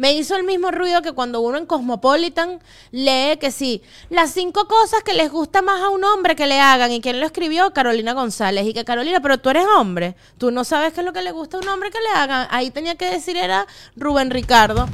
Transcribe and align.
Me 0.00 0.14
hizo 0.14 0.34
el 0.34 0.44
mismo 0.44 0.70
ruido 0.70 1.02
que 1.02 1.12
cuando 1.12 1.42
uno 1.42 1.58
en 1.58 1.66
Cosmopolitan 1.66 2.58
lee 2.90 3.36
que 3.38 3.50
sí, 3.50 3.82
las 4.08 4.30
cinco 4.30 4.66
cosas 4.66 5.02
que 5.02 5.12
les 5.12 5.30
gusta 5.30 5.60
más 5.60 5.82
a 5.82 5.90
un 5.90 6.02
hombre 6.04 6.34
que 6.34 6.46
le 6.46 6.58
hagan. 6.58 6.90
¿Y 6.90 7.02
quién 7.02 7.20
lo 7.20 7.26
escribió? 7.26 7.74
Carolina 7.74 8.14
González. 8.14 8.66
Y 8.66 8.72
que 8.72 8.86
Carolina, 8.86 9.20
pero 9.20 9.36
tú 9.36 9.50
eres 9.50 9.66
hombre. 9.76 10.16
Tú 10.38 10.50
no 10.52 10.64
sabes 10.64 10.94
qué 10.94 11.00
es 11.00 11.04
lo 11.04 11.12
que 11.12 11.20
le 11.20 11.32
gusta 11.32 11.58
a 11.58 11.60
un 11.60 11.68
hombre 11.68 11.90
que 11.90 12.00
le 12.00 12.18
hagan. 12.18 12.48
Ahí 12.50 12.70
tenía 12.70 12.94
que 12.94 13.10
decir 13.10 13.36
era 13.36 13.66
Rubén 13.94 14.30
Ricardo. 14.30 14.88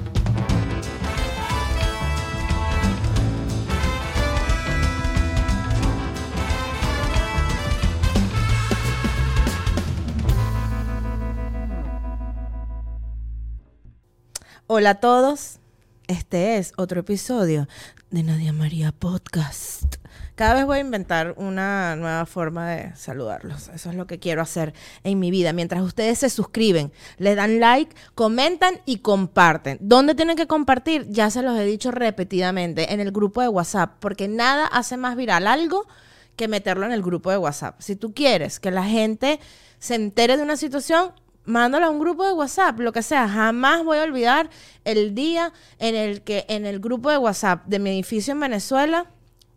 Hola 14.69 14.91
a 14.91 14.95
todos. 14.97 15.61
Este 16.09 16.57
es 16.57 16.73
otro 16.77 16.99
episodio 16.99 17.69
de 18.11 18.25
Nadia 18.25 18.53
María 18.53 18.91
Podcast. 18.91 19.95
Cada 20.35 20.55
vez 20.55 20.67
voy 20.67 20.79
a 20.79 20.81
inventar 20.81 21.35
una 21.37 21.95
nueva 21.95 22.27
forma 22.27 22.71
de 22.71 22.97
saludarlos. 22.97 23.69
Eso 23.69 23.91
es 23.91 23.95
lo 23.95 24.09
que 24.09 24.19
quiero 24.19 24.43
hacer 24.43 24.75
en 25.05 25.21
mi 25.21 25.31
vida. 25.31 25.53
Mientras 25.53 25.85
ustedes 25.85 26.19
se 26.19 26.31
suscriben, 26.31 26.91
le 27.19 27.37
dan 27.37 27.61
like, 27.61 27.95
comentan 28.17 28.81
y 28.87 28.99
comparten. 28.99 29.79
¿Dónde 29.81 30.17
tienen 30.17 30.37
que 30.37 30.49
compartir? 30.49 31.07
Ya 31.11 31.31
se 31.31 31.43
los 31.43 31.57
he 31.57 31.65
dicho 31.65 31.93
repetidamente, 31.93 32.93
en 32.93 32.99
el 32.99 33.13
grupo 33.13 33.43
de 33.43 33.49
WhatsApp, 33.49 33.99
porque 34.01 34.27
nada 34.27 34.67
hace 34.67 34.97
más 34.97 35.15
viral 35.15 35.47
algo 35.47 35.87
que 36.35 36.49
meterlo 36.49 36.87
en 36.87 36.93
el 36.93 37.03
grupo 37.03 37.31
de 37.31 37.39
WhatsApp. 37.39 37.81
Si 37.81 37.95
tú 37.95 38.13
quieres 38.15 38.59
que 38.59 38.73
la 38.73 38.83
gente 38.83 39.39
se 39.79 39.95
entere 39.95 40.37
de 40.37 40.43
una 40.43 40.57
situación, 40.57 41.13
mándalo 41.47 41.87
a 41.87 41.91
un 41.91 41.99
grupo 41.99 42.25
de 42.25 42.33
WhatsApp, 42.33 42.79
lo 42.81 42.93
que 42.93 43.03
sea. 43.03 43.29
Jamás 43.29 43.85
voy 43.85 43.99
a 43.99 44.03
olvidar 44.03 44.51
el 44.85 45.15
día 45.15 45.53
en 45.79 45.95
el 45.95 46.23
que 46.23 46.45
en 46.49 46.67
el 46.67 46.81
grupo 46.81 47.11
de 47.11 47.19
WhatsApp 47.19 47.65
de 47.67 47.79
mi 47.79 47.91
edificio 47.91 48.33
en 48.33 48.41
Venezuela 48.41 49.07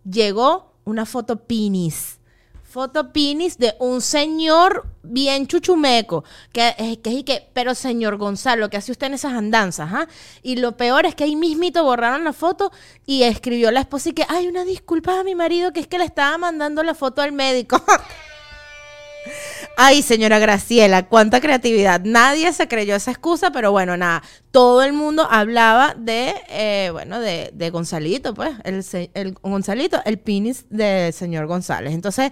llegó 0.09 0.73
una 0.85 1.05
foto 1.05 1.45
pinis. 1.45 2.19
Foto 2.63 3.11
pinis 3.11 3.57
de 3.57 3.73
un 3.79 3.99
señor 3.99 4.85
bien 5.01 5.47
chuchumeco, 5.47 6.23
que 6.53 6.75
es 6.77 6.99
que, 6.99 7.25
que, 7.25 7.49
pero 7.51 7.73
señor 7.73 8.17
Gonzalo, 8.17 8.69
¿qué 8.69 8.77
hace 8.77 8.91
usted 8.91 9.07
en 9.07 9.15
esas 9.15 9.33
andanzas? 9.33 9.89
ah? 9.91 10.07
Y 10.43 10.57
lo 10.57 10.77
peor 10.77 11.07
es 11.07 11.15
que 11.15 11.23
ahí 11.23 11.35
mismito 11.35 11.83
borraron 11.83 12.23
la 12.23 12.33
foto 12.33 12.71
y 13.07 13.23
escribió 13.23 13.71
la 13.71 13.79
esposa 13.79 14.09
y 14.09 14.13
que, 14.13 14.25
ay, 14.29 14.47
una 14.47 14.65
disculpa 14.65 15.19
a 15.19 15.23
mi 15.23 15.33
marido, 15.33 15.73
que 15.73 15.79
es 15.79 15.87
que 15.87 15.97
le 15.97 16.05
estaba 16.05 16.37
mandando 16.37 16.83
la 16.83 16.93
foto 16.93 17.23
al 17.23 17.31
médico. 17.31 17.81
Ay, 19.81 20.01
señora 20.01 20.39
Graciela, 20.39 21.07
cuánta 21.07 21.39
creatividad. 21.39 22.01
Nadie 22.03 22.51
se 22.51 22.67
creyó 22.67 22.97
esa 22.97 23.11
excusa, 23.11 23.51
pero 23.51 23.71
bueno, 23.71 23.95
nada. 23.95 24.21
Todo 24.51 24.83
el 24.83 24.91
mundo 24.91 25.25
hablaba 25.31 25.95
de, 25.97 26.35
eh, 26.49 26.89
bueno, 26.91 27.17
de, 27.21 27.69
Gonzalito, 27.71 28.33
pues, 28.33 28.51
el, 28.65 28.83
el 29.13 29.35
Gonzalito, 29.35 30.01
el 30.03 30.19
pinis 30.19 30.65
del 30.69 31.13
señor 31.13 31.47
González. 31.47 31.93
Entonces, 31.93 32.31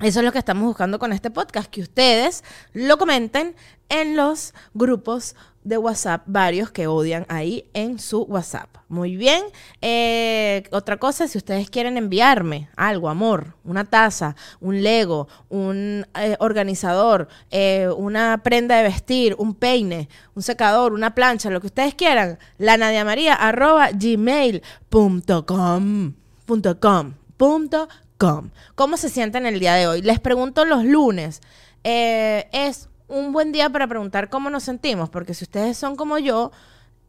eso 0.00 0.18
es 0.20 0.24
lo 0.26 0.30
que 0.30 0.38
estamos 0.38 0.64
buscando 0.64 0.98
con 0.98 1.14
este 1.14 1.30
podcast, 1.30 1.70
que 1.70 1.80
ustedes 1.80 2.44
lo 2.74 2.98
comenten 2.98 3.56
en 3.88 4.14
los 4.14 4.52
grupos 4.74 5.34
de 5.64 5.78
WhatsApp, 5.78 6.22
varios 6.26 6.70
que 6.70 6.86
odian 6.86 7.24
ahí 7.28 7.66
en 7.72 7.98
su 7.98 8.22
WhatsApp. 8.22 8.68
Muy 8.88 9.16
bien. 9.16 9.42
Eh, 9.80 10.64
otra 10.70 10.98
cosa, 10.98 11.26
si 11.28 11.38
ustedes 11.38 11.70
quieren 11.70 11.96
enviarme 11.96 12.68
algo, 12.76 13.08
amor, 13.08 13.54
una 13.64 13.84
taza, 13.84 14.36
un 14.60 14.82
Lego, 14.82 15.28
un 15.48 16.06
eh, 16.18 16.36
organizador, 16.40 17.28
eh, 17.50 17.88
una 17.96 18.42
prenda 18.42 18.76
de 18.76 18.82
vestir, 18.82 19.34
un 19.38 19.54
peine, 19.54 20.08
un 20.34 20.42
secador, 20.42 20.92
una 20.92 21.14
plancha, 21.14 21.48
lo 21.48 21.60
que 21.60 21.68
ustedes 21.68 21.94
quieran, 21.94 22.38
la 22.58 22.76
María 23.04 23.34
arroba 23.34 23.90
gmail.com. 23.92 24.52
¿Cómo 28.74 28.96
se 28.96 29.08
sienten 29.08 29.46
el 29.46 29.58
día 29.58 29.74
de 29.74 29.86
hoy? 29.86 30.02
Les 30.02 30.20
pregunto 30.20 30.64
los 30.64 30.84
lunes. 30.84 31.40
es 31.82 32.88
un 33.12 33.30
buen 33.32 33.52
día 33.52 33.68
para 33.68 33.86
preguntar 33.86 34.30
cómo 34.30 34.48
nos 34.48 34.62
sentimos, 34.62 35.10
porque 35.10 35.34
si 35.34 35.44
ustedes 35.44 35.76
son 35.76 35.96
como 35.96 36.18
yo 36.18 36.50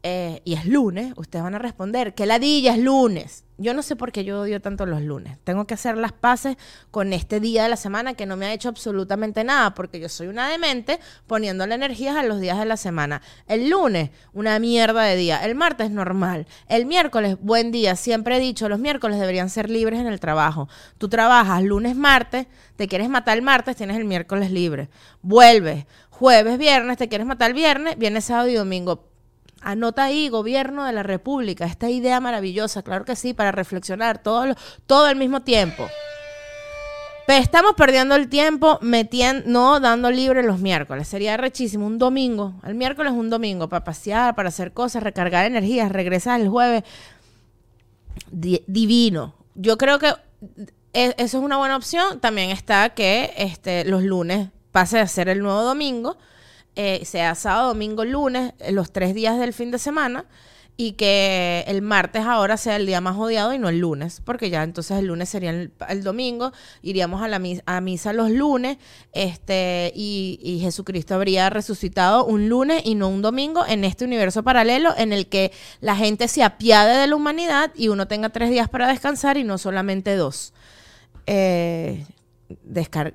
eh, 0.06 0.42
y 0.44 0.56
es 0.56 0.66
lunes, 0.66 1.14
ustedes 1.16 1.44
van 1.44 1.56
a 1.56 1.60
responder 1.60 2.14
que 2.14 2.26
ladilla 2.26 2.74
es 2.74 2.80
lunes. 2.80 3.46
Yo 3.58 3.74
no 3.74 3.82
sé 3.82 3.96
por 3.96 4.12
qué 4.12 4.26
yo 4.26 4.42
odio 4.42 4.60
tanto 4.62 4.86
los 4.86 5.02
lunes. 5.02 5.38
Tengo 5.46 5.66
que 5.66 5.76
hacer 5.76 5.98
las 5.98 6.12
paces 6.12 6.58
con 6.92 7.14
este 7.14 7.40
día 7.40 7.64
de 7.64 7.70
la 7.70 7.78
semana 7.78 8.14
que 8.14 8.26
no 8.26 8.36
me 8.36 8.48
ha 8.48 8.54
hecho 8.54 8.68
absolutamente 8.68 9.46
nada, 9.46 9.74
porque 9.74 10.02
yo 10.02 10.10
soy 10.10 10.28
una 10.28 10.50
demente 10.50 11.00
poniéndole 11.26 11.76
energías 11.76 12.18
a 12.18 12.24
los 12.24 12.42
días 12.42 12.60
de 12.60 12.66
la 12.66 12.76
semana. 12.76 13.22
El 13.48 13.70
lunes, 13.70 14.10
una 14.34 14.60
mierda 14.60 15.04
de 15.04 15.16
día. 15.16 15.46
El 15.46 15.56
martes, 15.56 15.90
normal. 15.90 16.48
El 16.68 16.86
miércoles, 16.86 17.38
buen 17.40 17.72
día. 17.72 17.96
Siempre 17.96 18.36
he 18.36 18.40
dicho, 18.42 18.68
los 18.68 18.80
miércoles 18.80 19.20
deberían 19.20 19.50
ser 19.50 19.70
libres 19.70 20.02
en 20.02 20.08
el 20.08 20.20
trabajo. 20.20 20.68
Tú 20.98 21.08
trabajas 21.08 21.64
lunes, 21.64 21.96
martes, 21.96 22.48
te 22.76 22.90
quieres 22.90 23.08
matar 23.08 23.38
el 23.38 23.44
martes, 23.44 23.78
tienes 23.78 23.96
el 23.96 24.06
miércoles 24.06 24.52
libre. 24.52 24.90
Vuelves 25.22 25.86
jueves, 26.10 26.58
viernes, 26.58 26.98
te 26.98 27.10
quieres 27.10 27.26
matar 27.26 27.52
el 27.52 27.56
viernes, 27.56 27.98
viernes, 27.98 28.26
sábado 28.26 28.48
y 28.48 28.54
domingo 28.54 29.13
Anota 29.64 30.04
ahí, 30.04 30.30
gobierno 30.30 30.86
de 30.86 30.94
la 30.94 31.04
República, 31.04 31.66
esta 31.66 31.90
idea 31.90 32.20
maravillosa, 32.20 32.84
claro 32.84 33.06
que 33.06 33.16
sí, 33.16 33.34
para 33.34 33.52
reflexionar 33.52 34.22
todo, 34.22 34.56
todo 34.86 35.06
al 35.06 35.16
mismo 35.16 35.42
tiempo. 35.42 35.88
Pero 37.26 37.42
estamos 37.42 37.74
perdiendo 37.76 38.16
el 38.16 38.28
tiempo 38.28 38.80
metiendo, 38.82 39.44
no 39.48 39.80
dando 39.80 40.12
libre 40.12 40.44
los 40.44 40.60
miércoles. 40.60 41.08
Sería 41.08 41.38
rechísimo. 41.38 41.86
Un 41.86 41.98
domingo. 41.98 42.56
El 42.66 42.76
miércoles 42.76 43.14
es 43.14 43.18
un 43.18 43.30
domingo 43.30 43.70
para 43.70 43.84
pasear, 43.84 44.36
para 44.36 44.50
hacer 44.50 44.74
cosas, 44.74 45.04
recargar 45.04 45.46
energías, 45.46 45.92
regresar 45.92 46.42
el 46.42 46.50
jueves. 46.50 46.84
divino. 48.30 49.36
Yo 49.56 49.78
creo 49.78 50.00
que 50.00 50.14
e, 50.94 51.16
eso 51.18 51.38
es 51.38 51.44
una 51.44 51.58
buena 51.58 51.78
opción. 51.78 52.20
También 52.20 52.50
está 52.50 52.90
que 52.90 53.34
este, 53.38 53.86
los 53.86 54.04
lunes 54.04 54.50
pase 54.72 55.00
a 55.00 55.08
ser 55.08 55.30
el 55.30 55.40
nuevo 55.40 55.62
domingo 55.62 56.18
eh, 56.76 57.04
sea 57.06 57.36
sábado, 57.36 57.70
domingo, 57.70 58.06
lunes, 58.06 58.54
eh, 58.60 58.72
los 58.72 58.92
tres 58.92 59.14
días 59.14 59.40
del 59.40 59.54
fin 59.54 59.72
de 59.72 59.80
semana, 59.80 60.26
y 60.76 60.94
que 60.94 61.64
el 61.68 61.84
martes 61.84 62.24
ahora 62.26 62.58
sea 62.58 62.78
el 62.78 62.88
día 62.88 63.00
más 63.00 63.16
odiado 63.16 63.54
y 63.54 63.60
no 63.60 63.70
el 63.70 63.78
lunes, 63.78 64.22
porque 64.26 64.50
ya 64.50 64.64
entonces 64.64 64.98
el 64.98 65.06
lunes 65.06 65.30
sería 65.30 65.52
el, 65.52 66.04
domingo, 66.04 66.52
iríamos 66.82 67.22
a 67.22 67.28
la 67.28 67.38
misa, 67.38 67.62
a 67.68 67.80
misa 67.80 68.12
los 68.12 68.32
lunes, 68.32 68.78
este, 69.12 69.92
y, 69.96 70.40
y, 70.42 70.62
Jesucristo 70.62 71.14
habría 71.14 71.52
resucitado 71.52 72.26
un 72.26 72.50
lunes 72.50 72.82
y 72.86 72.96
no 72.96 73.08
un 73.10 73.22
domingo 73.22 73.64
en 73.68 73.84
este 73.84 74.04
universo 74.06 74.42
paralelo 74.42 74.94
en 74.98 75.14
el 75.14 75.28
que 75.28 75.52
la 75.80 75.96
gente 75.96 76.28
se 76.28 76.42
apiade 76.42 76.98
de 76.98 77.06
la 77.06 77.16
humanidad 77.16 77.72
y 77.76 77.90
uno 77.90 78.08
tenga 78.08 78.30
tres 78.30 78.50
días 78.50 78.68
para 78.68 78.88
descansar 78.88 79.38
y 79.38 79.44
no 79.44 79.60
solamente 79.60 80.16
dos. 80.16 80.54
Eh, 81.28 82.06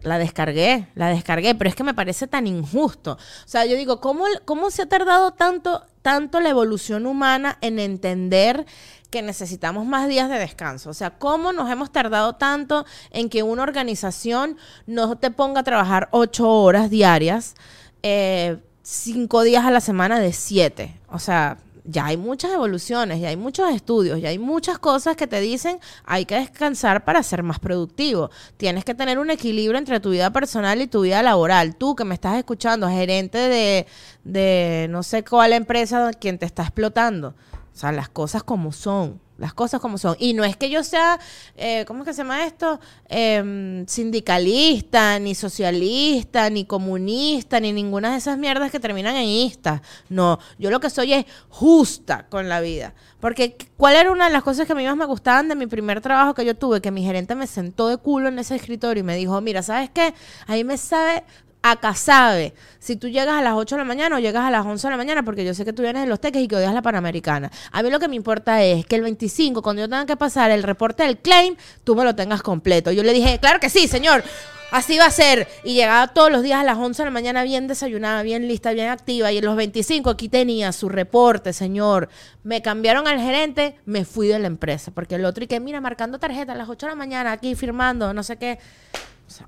la 0.03 0.19
descargué, 0.19 0.89
la 0.95 1.09
descargué, 1.09 1.55
pero 1.55 1.69
es 1.69 1.77
que 1.77 1.85
me 1.85 1.95
parece 1.95 2.27
tan 2.27 2.47
injusto. 2.47 3.13
O 3.13 3.49
sea, 3.49 3.65
yo 3.67 3.77
digo, 3.77 4.01
¿cómo, 4.01 4.25
cómo 4.45 4.71
se 4.71 4.83
ha 4.83 4.89
tardado 4.89 5.33
tanto, 5.33 5.85
tanto 6.03 6.41
la 6.41 6.49
evolución 6.49 7.07
humana 7.07 7.59
en 7.61 7.79
entender 7.79 8.67
que 9.11 9.23
necesitamos 9.23 9.87
más 9.87 10.09
días 10.09 10.29
de 10.29 10.39
descanso? 10.39 10.91
O 10.91 10.95
sea, 10.95 11.19
¿cómo 11.19 11.53
nos 11.53 11.71
hemos 11.71 11.93
tardado 11.93 12.35
tanto 12.35 12.85
en 13.11 13.29
que 13.29 13.43
una 13.43 13.63
organización 13.63 14.57
no 14.87 15.17
te 15.17 15.31
ponga 15.31 15.61
a 15.61 15.65
trabajar 15.65 16.09
ocho 16.13 16.51
horas 16.51 16.91
diarias, 16.91 17.55
eh, 18.03 18.59
cinco 18.83 19.43
días 19.43 19.65
a 19.65 19.71
la 19.71 19.81
semana 19.81 20.19
de 20.19 20.33
siete? 20.33 20.99
O 21.11 21.19
sea, 21.19 21.59
ya 21.91 22.05
hay 22.07 22.19
muchas 22.19 22.53
evoluciones, 22.53 23.19
ya 23.19 23.29
hay 23.29 23.37
muchos 23.39 23.71
estudios, 23.71 24.21
ya 24.21 24.29
hay 24.29 24.39
muchas 24.39 24.79
cosas 24.79 25.17
que 25.17 25.27
te 25.27 25.41
dicen 25.41 25.81
hay 26.05 26.27
que 26.27 26.35
descansar 26.35 27.05
para 27.05 27.23
ser 27.23 27.43
más 27.43 27.59
productivo. 27.59 28.31
Tienes 28.59 28.85
que 28.85 28.95
tener 28.95 29.19
un 29.19 29.31
equilibrio 29.31 29.79
entre 29.79 29.99
tu 29.99 30.11
vida 30.11 30.31
personal 30.31 30.83
y 30.83 30.87
tu 30.87 31.01
vida 31.01 31.23
laboral. 31.23 31.77
Tú 31.77 31.97
que 31.97 32.05
me 32.05 32.15
estás 32.15 32.37
escuchando, 32.37 32.89
gerente 32.91 33.39
de, 33.39 33.87
de 34.25 34.87
no 34.91 35.03
sé 35.03 35.25
cuál 35.25 35.55
empresa, 35.55 36.11
quien 36.13 36.39
te 36.39 36.45
está 36.45 36.63
explotando. 36.63 37.29
O 37.75 37.79
sea, 37.79 37.91
las 37.91 38.11
cosas 38.11 38.43
como 38.43 38.71
son 38.73 39.19
las 39.39 39.55
cosas 39.55 39.81
como 39.81 39.97
son. 39.97 40.17
Y 40.19 40.35
no 40.35 40.45
es 40.45 40.57
que 40.57 40.69
yo 40.69 40.85
sea, 40.85 41.19
eh, 41.57 41.85
¿cómo 41.87 42.03
es 42.03 42.09
que 42.09 42.13
se 42.13 42.19
llama 42.19 42.45
esto? 42.45 42.79
Em, 43.09 43.87
sindicalista, 43.87 45.19
ni 45.19 45.35
socialista, 45.35 46.51
ni 46.51 46.65
comunista, 46.65 47.61
ni 47.61 47.73
ninguna 47.73 48.11
de 48.13 48.19
esas 48.19 48.37
mierdas 48.37 48.71
que 48.71 48.81
terminan 48.81 49.17
en 49.17 49.29
ista. 49.29 49.81
No, 50.09 50.39
yo 50.59 50.71
lo 50.71 50.81
que 50.81 50.91
soy 50.91 51.15
es 51.15 51.25
justa 51.49 52.27
con 52.29 52.49
la 52.49 52.61
vida. 52.61 52.95
Porque, 53.21 53.57
¿cuál 53.77 53.97
era 53.97 54.11
una 54.11 54.27
de 54.27 54.33
las 54.33 54.43
cosas 54.43 54.67
que 54.67 54.73
a 54.73 54.77
mí 54.77 54.85
más 54.85 54.97
me 54.97 55.05
gustaban 55.05 55.49
de 55.49 55.55
mi 55.55 55.67
primer 55.67 56.01
trabajo 56.01 56.35
que 56.35 56.45
yo 56.45 56.57
tuve? 56.57 56.81
Que 56.81 56.91
mi 56.91 57.03
gerente 57.03 57.35
me 57.35 57.47
sentó 57.47 57.89
de 57.89 57.97
culo 57.97 58.29
en 58.29 58.39
ese 58.39 58.55
escritorio 58.57 59.01
y 59.01 59.05
me 59.05 59.17
dijo, 59.17 59.41
mira, 59.41 59.63
¿sabes 59.63 59.91
qué? 59.91 60.15
A 60.47 60.53
mí 60.53 60.65
me 60.65 60.77
sabe 60.77 61.25
acá 61.63 61.95
sabe 61.95 62.55
si 62.79 62.97
tú 62.97 63.09
llegas 63.09 63.35
a 63.35 63.43
las 63.43 63.55
8 63.55 63.75
de 63.75 63.81
la 63.81 63.85
mañana 63.85 64.17
o 64.17 64.19
llegas 64.19 64.45
a 64.45 64.51
las 64.51 64.65
11 64.65 64.87
de 64.87 64.91
la 64.91 64.97
mañana, 64.97 65.23
porque 65.25 65.45
yo 65.45 65.55
sé 65.55 65.65
que 65.65 65.73
tú 65.73 65.83
vienes 65.83 66.03
de 66.03 66.09
los 66.09 66.21
teques 66.21 66.43
y 66.43 66.49
que 66.49 66.57
odias 66.57 66.73
la 66.73 66.83
Panamericana. 66.83 67.51
A 67.73 67.83
mí 67.83 67.91
lo 67.91 67.99
que 67.99 68.09
me 68.09 68.17
importa 68.17 68.63
es 68.63 68.87
que 68.87 68.97
el 68.97 69.03
25, 69.03 69.63
cuando 69.63 69.83
yo 69.83 69.89
tenga 69.89 70.07
que 70.07 70.17
pasar 70.17 70.51
el 70.51 70.63
reporte 70.63 71.03
del 71.03 71.19
claim, 71.19 71.57
tú 71.85 71.95
me 71.95 72.05
lo 72.05 72.15
tengas 72.15 72.43
completo. 72.43 72.93
Yo 72.93 73.03
le 73.03 73.13
dije, 73.13 73.39
claro 73.39 73.61
que 73.61 73.71
sí, 73.71 73.89
señor. 73.89 74.23
Así 74.71 74.99
va 74.99 75.07
a 75.07 75.11
ser. 75.11 75.49
Y 75.65 75.75
llegaba 75.75 76.09
todos 76.09 76.31
los 76.31 76.43
días 76.43 76.61
a 76.61 76.65
las 76.65 76.77
11 76.77 77.03
de 77.03 77.07
la 77.07 77.11
mañana 77.11 77.43
bien 77.43 77.67
desayunada, 77.69 78.23
bien 78.23 78.47
lista, 78.47 78.73
bien 78.73 78.89
activa. 78.89 79.33
Y 79.33 79.39
en 79.39 79.45
los 79.45 79.57
25 79.57 80.11
aquí 80.11 80.29
tenía 80.29 80.73
su 80.73 80.89
reporte, 80.89 81.53
señor. 81.53 82.11
Me 82.43 82.61
cambiaron 82.61 83.09
al 83.09 83.19
gerente, 83.19 83.77
me 83.87 84.05
fui 84.05 84.29
de 84.29 84.39
la 84.39 84.47
empresa. 84.47 84.91
Porque 84.91 85.15
el 85.15 85.25
otro 85.25 85.45
y 85.45 85.47
que, 85.47 85.59
mira, 85.59 85.81
marcando 85.81 86.19
tarjeta 86.19 86.53
a 86.53 86.57
las 86.57 86.69
8 86.69 86.87
de 86.87 86.93
la 86.93 86.97
mañana, 86.97 87.33
aquí 87.33 87.55
firmando, 87.55 88.13
no 88.13 88.23
sé 88.23 88.37
qué. 88.37 88.59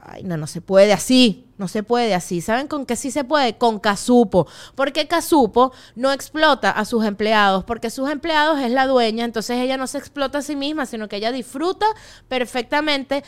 Ay, 0.01 0.23
no, 0.23 0.37
no 0.37 0.47
se 0.47 0.61
puede 0.61 0.93
así, 0.93 1.47
no 1.59 1.69
se 1.69 1.83
puede 1.83 2.15
así. 2.15 2.41
¿Saben 2.41 2.69
con 2.69 2.87
qué 2.87 2.97
sí 2.97 3.11
se 3.11 3.25
puede? 3.25 3.57
Con 3.57 3.79
Casupo. 3.79 4.47
Porque 4.75 5.09
Casupo 5.09 5.73
no 5.95 6.13
explota 6.13 6.71
a 6.71 6.85
sus 6.85 7.05
empleados, 7.05 7.65
porque 7.65 7.91
sus 7.91 8.11
empleados 8.11 8.61
es 8.61 8.71
la 8.71 8.87
dueña, 8.87 9.25
entonces 9.25 9.59
ella 9.59 9.77
no 9.77 9.87
se 9.87 9.99
explota 9.99 10.39
a 10.39 10.43
sí 10.43 10.57
misma, 10.57 10.87
sino 10.87 11.09
que 11.09 11.17
ella 11.17 11.33
disfruta 11.33 11.87
perfectamente 12.29 13.23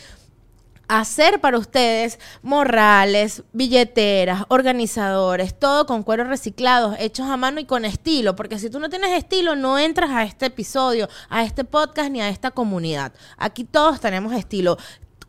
hacer 0.89 1.41
para 1.41 1.59
ustedes 1.59 2.19
morrales, 2.43 3.45
billeteras, 3.53 4.45
organizadores, 4.49 5.59
todo 5.59 5.87
con 5.87 6.03
cueros 6.03 6.29
reciclados, 6.29 6.97
hechos 6.99 7.29
a 7.29 7.37
mano 7.37 7.61
y 7.61 7.65
con 7.65 7.85
estilo, 7.85 8.37
porque 8.37 8.59
si 8.59 8.69
tú 8.69 8.79
no 8.79 8.91
tienes 8.91 9.13
estilo 9.13 9.57
no 9.57 9.79
entras 9.79 10.11
a 10.11 10.25
este 10.25 10.47
episodio, 10.47 11.09
a 11.31 11.45
este 11.45 11.65
podcast 11.65 12.11
ni 12.11 12.21
a 12.21 12.29
esta 12.29 12.51
comunidad. 12.51 13.13
Aquí 13.39 13.65
todos 13.65 14.01
tenemos 14.01 14.35
estilo 14.35 14.77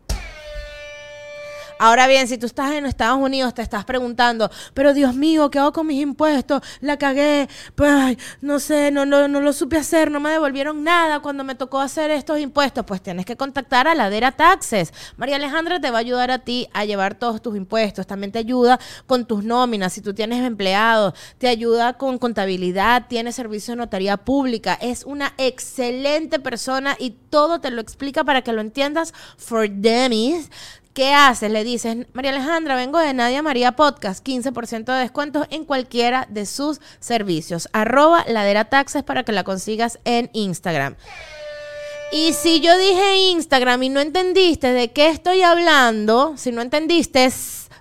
Ahora 1.83 2.07
bien, 2.07 2.29
si 2.29 2.37
tú 2.37 2.45
estás 2.45 2.73
en 2.73 2.85
Estados 2.85 3.19
Unidos, 3.19 3.55
te 3.55 3.63
estás 3.63 3.87
preguntando, 3.87 4.51
pero 4.75 4.93
Dios 4.93 5.15
mío, 5.15 5.51
¿qué 5.51 5.61
hago 5.61 5.73
con 5.73 5.87
mis 5.87 6.03
impuestos? 6.03 6.61
La 6.83 6.99
cagué, 6.99 7.49
pues, 7.75 8.19
no 8.43 8.61
sé, 8.61 8.91
no, 8.91 9.07
no, 9.07 9.29
no 9.29 9.41
lo 9.41 9.55
supe 9.55 9.79
hacer, 9.79 10.11
no 10.11 10.21
me 10.21 10.29
devolvieron 10.29 10.85
nada 10.85 11.21
cuando 11.21 11.43
me 11.43 11.55
tocó 11.55 11.81
hacer 11.81 12.11
estos 12.11 12.39
impuestos. 12.39 12.85
Pues 12.85 13.01
tienes 13.01 13.25
que 13.25 13.35
contactar 13.35 13.89
a 13.89 13.95
Ladera 13.95 14.33
Taxes. 14.33 14.93
María 15.17 15.37
Alejandra 15.37 15.81
te 15.81 15.91
va 15.91 15.97
a 15.97 16.01
ayudar 16.01 16.31
a 16.31 16.41
ti 16.41 16.69
a 16.75 16.85
llevar 16.85 17.15
todos 17.15 17.41
tus 17.41 17.57
impuestos. 17.57 18.07
También 18.07 18.31
te 18.31 18.41
ayuda 18.41 18.79
con 19.07 19.25
tus 19.25 19.43
nóminas, 19.43 19.95
si 19.95 20.03
tú 20.03 20.13
tienes 20.13 20.45
empleados, 20.45 21.15
te 21.39 21.49
ayuda 21.49 21.95
con 21.95 22.19
contabilidad, 22.19 23.07
tiene 23.09 23.33
servicio 23.33 23.73
de 23.73 23.79
notaría 23.79 24.19
pública. 24.19 24.75
Es 24.83 25.05
una 25.05 25.33
excelente 25.39 26.41
persona 26.41 26.95
y 26.99 27.13
todo 27.31 27.63
te 27.63 27.71
lo 27.71 27.81
explica 27.81 28.23
para 28.23 28.43
que 28.43 28.53
lo 28.53 28.61
entiendas 28.61 29.15
for 29.39 29.67
dummies. 29.67 30.51
¿Qué 30.93 31.15
haces? 31.15 31.53
Le 31.53 31.63
dices, 31.63 32.09
María 32.15 32.33
Alejandra, 32.33 32.75
vengo 32.75 32.99
de 32.99 33.15
Nadia 33.15 33.43
María 33.43 33.77
Podcast, 33.77 34.27
15% 34.27 34.87
de 34.87 35.01
descuentos 35.01 35.47
en 35.51 35.65
cualquiera 35.65 36.27
de 36.29 36.47
sus 36.47 36.81
servicios. 36.99 37.69
Arroba 37.73 38.25
ladera 38.27 38.65
taxes 38.65 39.05
para 39.05 39.23
que 39.23 39.31
la 39.31 39.45
consigas 39.45 40.01
en 40.05 40.31
Instagram. 40.33 40.97
Y 42.11 42.33
si 42.33 42.61
yo 42.61 42.77
dije 42.77 43.19
Instagram 43.31 43.85
y 43.85 43.89
no 43.89 44.01
entendiste 44.01 44.73
de 44.73 44.91
qué 44.91 45.11
estoy 45.11 45.43
hablando, 45.43 46.35
si 46.37 46.51
no 46.51 46.61
entendiste 46.61 47.31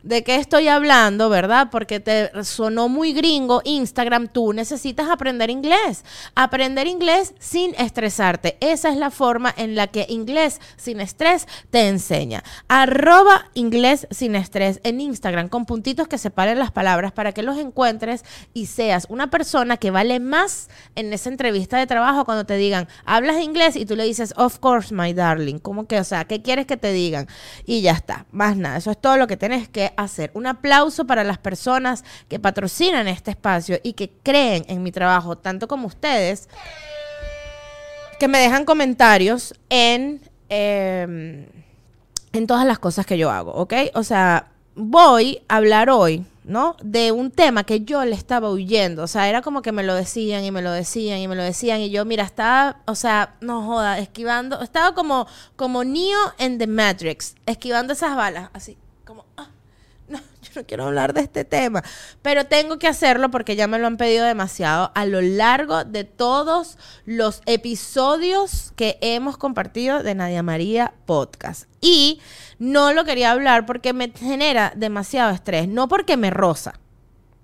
de 0.04 0.24
qué 0.24 0.36
estoy 0.36 0.68
hablando, 0.68 1.30
¿verdad? 1.30 1.70
Porque 1.72 2.00
te 2.00 2.32
sonó 2.44 2.90
muy 2.90 3.14
gringo 3.14 3.62
Instagram, 3.64 4.28
tú 4.28 4.54
necesitas 4.54 5.10
aprender 5.10 5.50
inglés. 5.50 6.04
Aprender 6.36 6.88
inglés 6.88 7.34
sin 7.40 7.76
estresarte. 7.76 8.58
Esa 8.60 8.90
es 8.90 8.98
la 8.98 9.12
forma 9.12 9.54
en 9.58 9.76
la 9.76 9.88
que 9.88 10.06
inglés 10.10 10.60
sin 10.78 11.00
estrés 11.02 11.48
te 11.70 11.88
enseña. 11.88 12.44
Arroba 12.68 13.46
inglés 13.54 14.08
sin 14.12 14.36
estrés 14.36 14.80
en 14.84 15.02
Instagram 15.02 15.50
con 15.50 15.66
puntitos 15.66 16.08
que 16.08 16.18
separen 16.18 16.60
las 16.60 16.72
palabras 16.72 17.12
para 17.12 17.32
que 17.32 17.44
los 17.44 17.58
encuentres 17.58 18.24
y 18.54 18.68
seas 18.68 19.08
una 19.10 19.30
persona 19.30 19.78
que 19.78 19.92
vale 19.92 20.20
más 20.20 20.70
en 20.96 21.14
esa 21.14 21.30
entrevista 21.30 21.78
de 21.78 21.88
trabajo 21.88 22.26
cuando 22.26 22.46
te 22.46 22.58
digan, 22.58 22.88
hablas 23.06 23.42
inglés 23.42 23.76
y 23.76 23.86
tú 23.86 23.96
le 23.96 24.06
dices, 24.06 24.34
of 24.38 24.60
course, 24.60 24.94
my 24.94 25.14
darling. 25.14 25.60
¿Cómo 25.60 25.88
que, 25.88 26.00
o 26.00 26.04
sea, 26.04 26.26
qué 26.26 26.42
quieres 26.42 26.66
que 26.66 26.78
te 26.78 26.92
digan? 26.92 27.28
Y 27.66 27.82
ya 27.82 27.92
está, 27.92 28.26
más 28.32 28.58
nada. 28.58 28.78
Eso 28.78 28.92
es 28.92 29.00
todo 29.00 29.18
lo 29.18 29.28
que 29.28 29.38
tienes 29.38 29.70
que 29.70 29.89
hacer. 29.98 30.32
Un 30.34 30.48
aplauso 30.48 31.06
para 31.06 31.24
las 31.24 31.38
personas 31.38 32.04
que 32.28 32.40
patrocinan 32.40 33.08
este 33.08 33.32
espacio 33.32 33.80
y 33.84 33.94
que 33.94 34.12
creen 34.24 34.66
en 34.68 34.84
mi 34.84 34.92
trabajo, 34.92 35.38
tanto 35.38 35.68
como 35.68 35.88
ustedes, 35.88 36.50
que 38.20 38.28
me 38.28 38.40
dejan 38.40 38.66
comentarios 38.66 39.54
en, 39.70 40.22
em, 40.50 41.46
en 42.34 42.48
todas 42.48 42.66
las 42.66 42.78
cosas 42.78 43.06
que 43.06 43.18
yo 43.18 43.32
hago, 43.32 43.54
¿ok? 43.54 43.74
O 43.94 44.04
sea, 44.04 44.50
voy 44.76 45.42
a 45.48 45.58
hablar 45.58 45.90
hoy, 45.90 46.26
¿no? 46.44 46.76
De 46.84 47.12
un 47.12 47.32
tema 47.32 47.64
que 47.64 47.82
yo 47.82 48.04
le 48.06 48.16
estaba 48.16 48.52
huyendo. 48.52 49.04
O 49.04 49.08
sea, 49.08 49.30
era 49.30 49.42
como 49.42 49.62
que 49.62 49.72
me 49.72 49.84
lo 49.84 49.96
decían 49.96 50.44
y 50.44 50.52
me 50.52 50.62
lo 50.62 50.72
decían 50.72 51.20
y 51.20 51.28
me 51.28 51.36
lo 51.36 51.44
decían. 51.44 51.80
Y 51.80 51.90
yo, 51.90 52.06
mira, 52.06 52.24
estaba, 52.24 52.78
o 52.86 52.96
sea, 52.96 53.36
no 53.42 53.66
joda, 53.66 54.00
esquivando. 54.00 54.62
Estaba 54.62 54.94
como, 54.94 55.28
como 55.56 55.84
Neo 55.84 56.20
en 56.38 56.58
The 56.58 56.68
Matrix, 56.68 57.36
esquivando 57.46 57.94
esas 57.94 58.16
balas, 58.16 58.50
así, 58.54 58.78
como, 59.06 59.26
ah 59.38 59.50
no, 60.12 60.20
yo 60.42 60.52
no 60.56 60.66
quiero 60.66 60.86
hablar 60.86 61.14
de 61.14 61.22
este 61.22 61.46
tema, 61.46 61.84
pero 62.22 62.46
tengo 62.46 62.80
que 62.80 62.88
hacerlo 62.88 63.30
porque 63.30 63.56
ya 63.56 63.68
me 63.68 63.80
lo 63.80 63.88
han 63.88 63.98
pedido 63.98 64.26
demasiado 64.26 64.92
a 64.96 65.06
lo 65.06 65.22
largo 65.22 65.84
de 65.84 66.04
todos 66.04 66.78
los 67.06 67.42
episodios 67.46 68.74
que 68.76 68.98
hemos 69.02 69.38
compartido 69.38 70.02
de 70.02 70.16
Nadia 70.16 70.44
María 70.44 70.94
Podcast. 71.06 71.70
Y 71.82 72.20
no 72.58 72.94
lo 72.94 73.06
quería 73.06 73.32
hablar 73.32 73.66
porque 73.66 73.94
me 73.94 74.12
genera 74.12 74.74
demasiado 74.76 75.32
estrés, 75.32 75.68
no 75.68 75.88
porque 75.88 76.18
me 76.18 76.30
roza. 76.30 76.74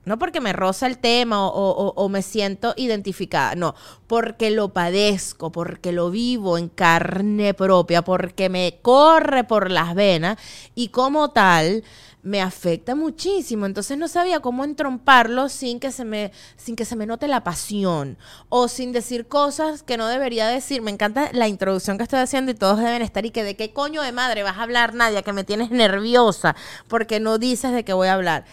No 0.05 0.19
porque 0.19 0.39
me 0.39 0.53
roza 0.53 0.85
el 0.85 0.99
tema 0.99 1.47
o, 1.47 1.93
o, 1.95 2.09
me 2.09 2.21
siento 2.21 2.75
identificada, 2.77 3.55
no, 3.55 3.73
porque 4.05 4.51
lo 4.51 4.69
padezco, 4.69 5.51
porque 5.51 5.91
lo 5.91 6.11
vivo 6.11 6.59
en 6.59 6.69
carne 6.69 7.55
propia, 7.55 8.03
porque 8.03 8.47
me 8.47 8.77
corre 8.83 9.45
por 9.45 9.71
las 9.71 9.95
venas 9.95 10.37
y 10.75 10.89
como 10.89 11.31
tal 11.31 11.83
me 12.25 12.41
afecta 12.41 12.95
muchísimo. 12.95 13.67
Entonces 13.67 13.97
no 13.99 14.07
sabía 14.07 14.39
cómo 14.39 14.63
entromparlo 14.63 15.47
sin 15.47 15.79
que 15.79 15.91
se 15.91 16.03
me, 16.03 16.31
sin 16.57 16.75
que 16.75 16.83
se 16.83 16.95
me 16.95 17.05
note 17.05 17.27
la 17.27 17.43
pasión 17.43 18.17
o 18.49 18.67
sin 18.67 18.91
decir 18.91 19.27
cosas 19.27 19.83
que 19.83 19.95
no 19.95 20.07
debería 20.07 20.47
decir. 20.47 20.81
Me 20.81 20.89
encanta 20.89 21.29
la 21.33 21.47
introducción 21.47 21.97
que 21.97 22.03
estoy 22.03 22.19
haciendo 22.19 22.51
y 22.51 22.55
todos 22.55 22.79
deben 22.79 23.03
estar 23.03 23.25
y 23.27 23.29
que 23.29 23.43
de 23.43 23.55
qué 23.55 23.71
coño 23.71 24.01
de 24.01 24.11
madre 24.11 24.41
vas 24.41 24.57
a 24.57 24.63
hablar, 24.63 24.95
Nadia, 24.95 25.21
que 25.21 25.33
me 25.33 25.43
tienes 25.43 25.69
nerviosa 25.69 26.55
porque 26.87 27.19
no 27.19 27.37
dices 27.37 27.71
de 27.71 27.85
qué 27.85 27.93
voy 27.93 28.07
a 28.07 28.15
hablar. 28.15 28.45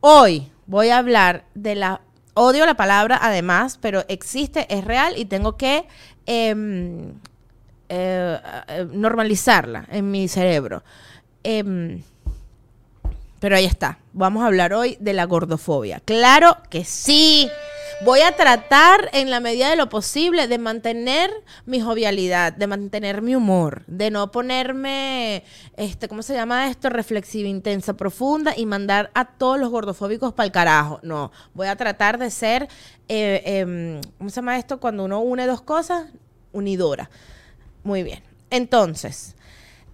Hoy 0.00 0.50
voy 0.66 0.88
a 0.88 0.96
hablar 0.96 1.44
de 1.54 1.74
la 1.74 2.00
odio 2.32 2.64
la 2.64 2.76
palabra 2.76 3.18
además, 3.20 3.78
pero 3.78 4.06
existe, 4.08 4.66
es 4.74 4.84
real 4.84 5.18
y 5.18 5.26
tengo 5.26 5.58
que 5.58 5.86
em, 6.24 7.10
eh, 7.90 8.40
eh, 8.68 8.86
normalizarla 8.90 9.86
en 9.90 10.10
mi 10.10 10.28
cerebro. 10.28 10.82
Em, 11.42 12.02
pero 13.40 13.56
ahí 13.56 13.64
está. 13.64 13.98
Vamos 14.12 14.42
a 14.42 14.46
hablar 14.46 14.72
hoy 14.72 14.96
de 15.00 15.12
la 15.12 15.24
gordofobia. 15.24 16.00
Claro 16.04 16.56
que 16.70 16.84
sí. 16.84 17.48
Voy 18.04 18.20
a 18.20 18.36
tratar 18.36 19.10
en 19.12 19.28
la 19.28 19.40
medida 19.40 19.70
de 19.70 19.76
lo 19.76 19.88
posible 19.88 20.46
de 20.46 20.58
mantener 20.58 21.32
mi 21.66 21.80
jovialidad, 21.80 22.52
de 22.52 22.68
mantener 22.68 23.22
mi 23.22 23.34
humor, 23.34 23.82
de 23.88 24.12
no 24.12 24.30
ponerme, 24.30 25.42
este, 25.76 26.06
¿cómo 26.06 26.22
se 26.22 26.34
llama 26.34 26.68
esto? 26.68 26.90
Reflexiva, 26.90 27.48
intensa, 27.48 27.94
profunda 27.94 28.54
y 28.56 28.66
mandar 28.66 29.10
a 29.14 29.24
todos 29.24 29.58
los 29.58 29.70
gordofóbicos 29.70 30.32
para 30.32 30.46
el 30.46 30.52
carajo. 30.52 31.00
No, 31.02 31.32
voy 31.54 31.66
a 31.66 31.74
tratar 31.74 32.18
de 32.18 32.30
ser, 32.30 32.68
eh, 33.08 33.42
em, 33.44 34.00
¿cómo 34.16 34.30
se 34.30 34.36
llama 34.36 34.58
esto? 34.58 34.78
Cuando 34.78 35.04
uno 35.04 35.18
une 35.18 35.48
dos 35.48 35.62
cosas, 35.62 36.06
unidora. 36.52 37.10
Muy 37.82 38.04
bien. 38.04 38.22
Entonces, 38.50 39.34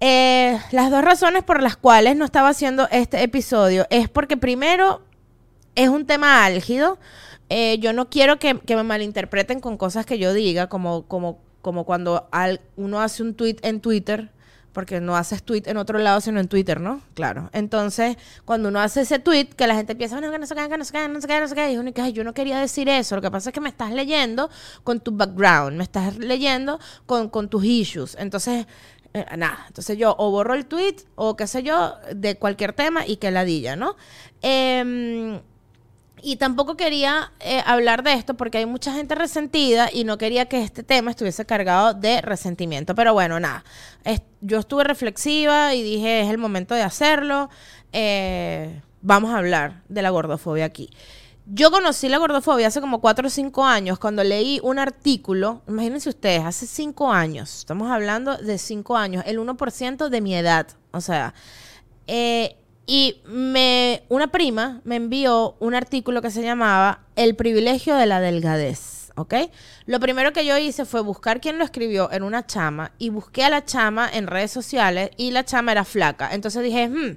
eh, 0.07 0.61
las 0.71 0.91
dos 0.91 1.03
razones 1.03 1.45
por 1.45 1.63
las 1.63 1.79
cuales 1.79 2.15
no 2.15 2.27
estaba 2.27 2.51
haciendo 2.51 2.87
este 2.91 3.23
episodio 3.23 3.87
es 3.89 4.11
porque 4.11 4.37
primero 4.37 5.01
es 5.77 5.89
un 5.89 6.05
tema 6.05 6.45
álgido. 6.45 6.99
Eh, 7.49 7.79
yo 7.79 7.95
no 7.95 8.11
quiero 8.11 8.39
que, 8.39 8.53
me 8.53 8.83
malinterpreten 8.83 9.61
con 9.61 9.79
cosas 9.79 10.05
que 10.05 10.19
yo 10.19 10.35
diga, 10.35 10.69
como, 10.69 11.07
como, 11.07 11.39
como 11.63 11.87
cuando 11.87 12.29
uno 12.77 13.01
hace 13.01 13.23
un 13.23 13.33
tweet 13.33 13.57
en 13.63 13.81
Twitter, 13.81 14.31
porque 14.75 15.01
no 15.01 15.17
haces 15.17 15.43
tweet 15.43 15.63
en 15.65 15.79
otro 15.79 15.99
lado 15.99 16.21
sino 16.21 16.39
en 16.39 16.49
Twitter, 16.49 16.83
¿no? 16.83 17.01
Claro. 17.15 17.49
Entonces, 17.55 18.19
cuando 18.45 18.69
uno 18.69 18.81
hace 18.81 19.03
ese 19.03 19.19
tweet, 19.19 19.47
que 19.57 19.67
la 19.67 19.75
gente 19.75 19.93
empieza, 19.93 20.17
bueno, 20.17 20.31
que 20.31 20.39
no 20.39 20.45
se 20.45 20.55
cae, 20.55 20.69
que 20.69 20.77
no 20.77 20.85
se 20.85 20.93
cae, 20.93 21.09
no 21.09 21.19
se 21.19 21.27
cae, 21.27 21.41
no 21.41 21.49
se 21.49 21.55
cae, 21.55 21.73
y 21.73 21.79
uno 21.79 21.91
dice, 21.91 22.13
yo 22.13 22.25
no 22.25 22.35
quería 22.35 22.59
decir 22.59 22.91
eso. 22.91 23.17
Lo 23.17 23.23
que 23.23 23.31
pasa 23.31 23.49
es 23.49 23.55
que 23.55 23.61
me 23.63 23.71
estás 23.71 23.91
leyendo 23.91 24.51
con 24.83 25.01
tu 25.01 25.13
background, 25.13 25.79
me 25.79 25.85
estás 25.85 26.19
leyendo 26.19 26.79
con, 27.07 27.31
con 27.31 27.49
tus 27.49 27.65
issues. 27.65 28.17
Entonces, 28.19 28.67
eh, 29.15 29.25
nada. 29.37 29.65
Entonces 29.69 29.97
yo 29.97 30.17
o 30.19 30.31
borro 30.33 30.55
el 30.55 30.67
tweet 30.67 30.97
o 31.15 31.37
qué 31.37 31.47
sé 31.47 31.63
yo, 31.63 31.95
de 32.13 32.37
cualquier 32.37 32.73
tema 32.73 33.07
y 33.07 33.17
que 33.17 33.31
ladilla, 33.31 33.77
¿no? 33.77 33.97
Em, 34.43 35.41
y 36.21 36.37
tampoco 36.37 36.77
quería 36.77 37.33
eh, 37.39 37.63
hablar 37.65 38.03
de 38.03 38.15
esto 38.15 38.35
porque 38.35 38.59
hay 38.59 38.67
mucha 38.67 38.93
gente 38.93 39.15
resentida 39.15 39.89
y 39.93 40.03
no 40.03 40.19
quería 40.19 40.47
que 40.47 40.63
este 40.63 40.83
tema 40.83 41.13
estuviese 41.13 41.47
cargado 41.47 41.95
de 41.95 42.23
resentimiento. 42.23 42.97
Pero 42.97 43.13
bueno, 43.13 43.39
nada, 43.39 43.65
yo 44.41 44.59
estuve 44.59 44.83
reflexiva 44.85 45.75
y 45.75 45.83
dije, 45.83 46.23
es 46.23 46.31
el 46.31 46.39
momento 46.39 46.75
de 46.75 46.83
hacerlo. 46.83 47.51
Eh, 47.93 48.81
vamos 49.01 49.33
a 49.33 49.39
hablar 49.39 49.83
de 49.89 50.03
la 50.03 50.11
gordofobia 50.11 50.65
aquí. 50.65 50.91
Yo 51.47 51.71
conocí 51.71 52.09
la 52.09 52.17
gordofobia 52.17 52.69
hace 52.69 52.81
como 52.81 53.03
4 53.03 53.27
o 53.27 53.31
5 53.31 53.67
años 53.67 53.99
cuando 53.99 54.25
leí 54.25 54.61
un 54.63 54.79
artículo, 54.79 55.61
imagínense 55.69 56.09
ustedes, 56.09 56.43
hace 56.43 56.67
5 56.67 57.13
años, 57.13 57.59
estamos 57.59 57.91
hablando 57.91 58.39
de 58.39 58.57
5 58.57 58.97
años, 58.97 59.25
el 59.27 59.39
1% 59.39 60.09
de 60.09 60.21
mi 60.23 60.35
edad, 60.35 60.69
o 60.91 61.03
sea, 61.03 61.35
eh, 62.07 62.57
y 62.87 63.21
me, 63.27 64.05
una 64.09 64.29
prima 64.29 64.81
me 64.85 64.97
envió 64.97 65.57
un 65.61 65.75
artículo 65.75 66.23
que 66.23 66.31
se 66.31 66.43
llamaba 66.43 67.01
El 67.15 67.35
privilegio 67.37 67.95
de 67.95 68.07
la 68.07 68.21
delgadez. 68.21 69.05
¿ok? 69.17 69.35
Lo 69.87 70.01
primero 70.01 70.33
que 70.33 70.45
yo 70.45 70.59
hice 70.59 70.85
fue 70.85 71.01
buscar 71.01 71.41
quién 71.41 71.59
lo 71.59 71.65
escribió 71.65 72.11
en 72.13 72.23
una 72.23 72.47
chama 72.47 72.93
y 72.99 73.11
busqué 73.11 73.45
a 73.45 73.51
la 73.51 73.65
chama 73.65 74.09
en 74.13 74.27
redes 74.27 74.51
sociales 74.51 75.11
y 75.17 75.31
la 75.31 75.45
chama 75.45 75.73
era 75.73 75.85
flaca. 75.85 76.35
Entonces 76.35 76.63
dije, 76.63 76.89
hmm, 76.89 77.17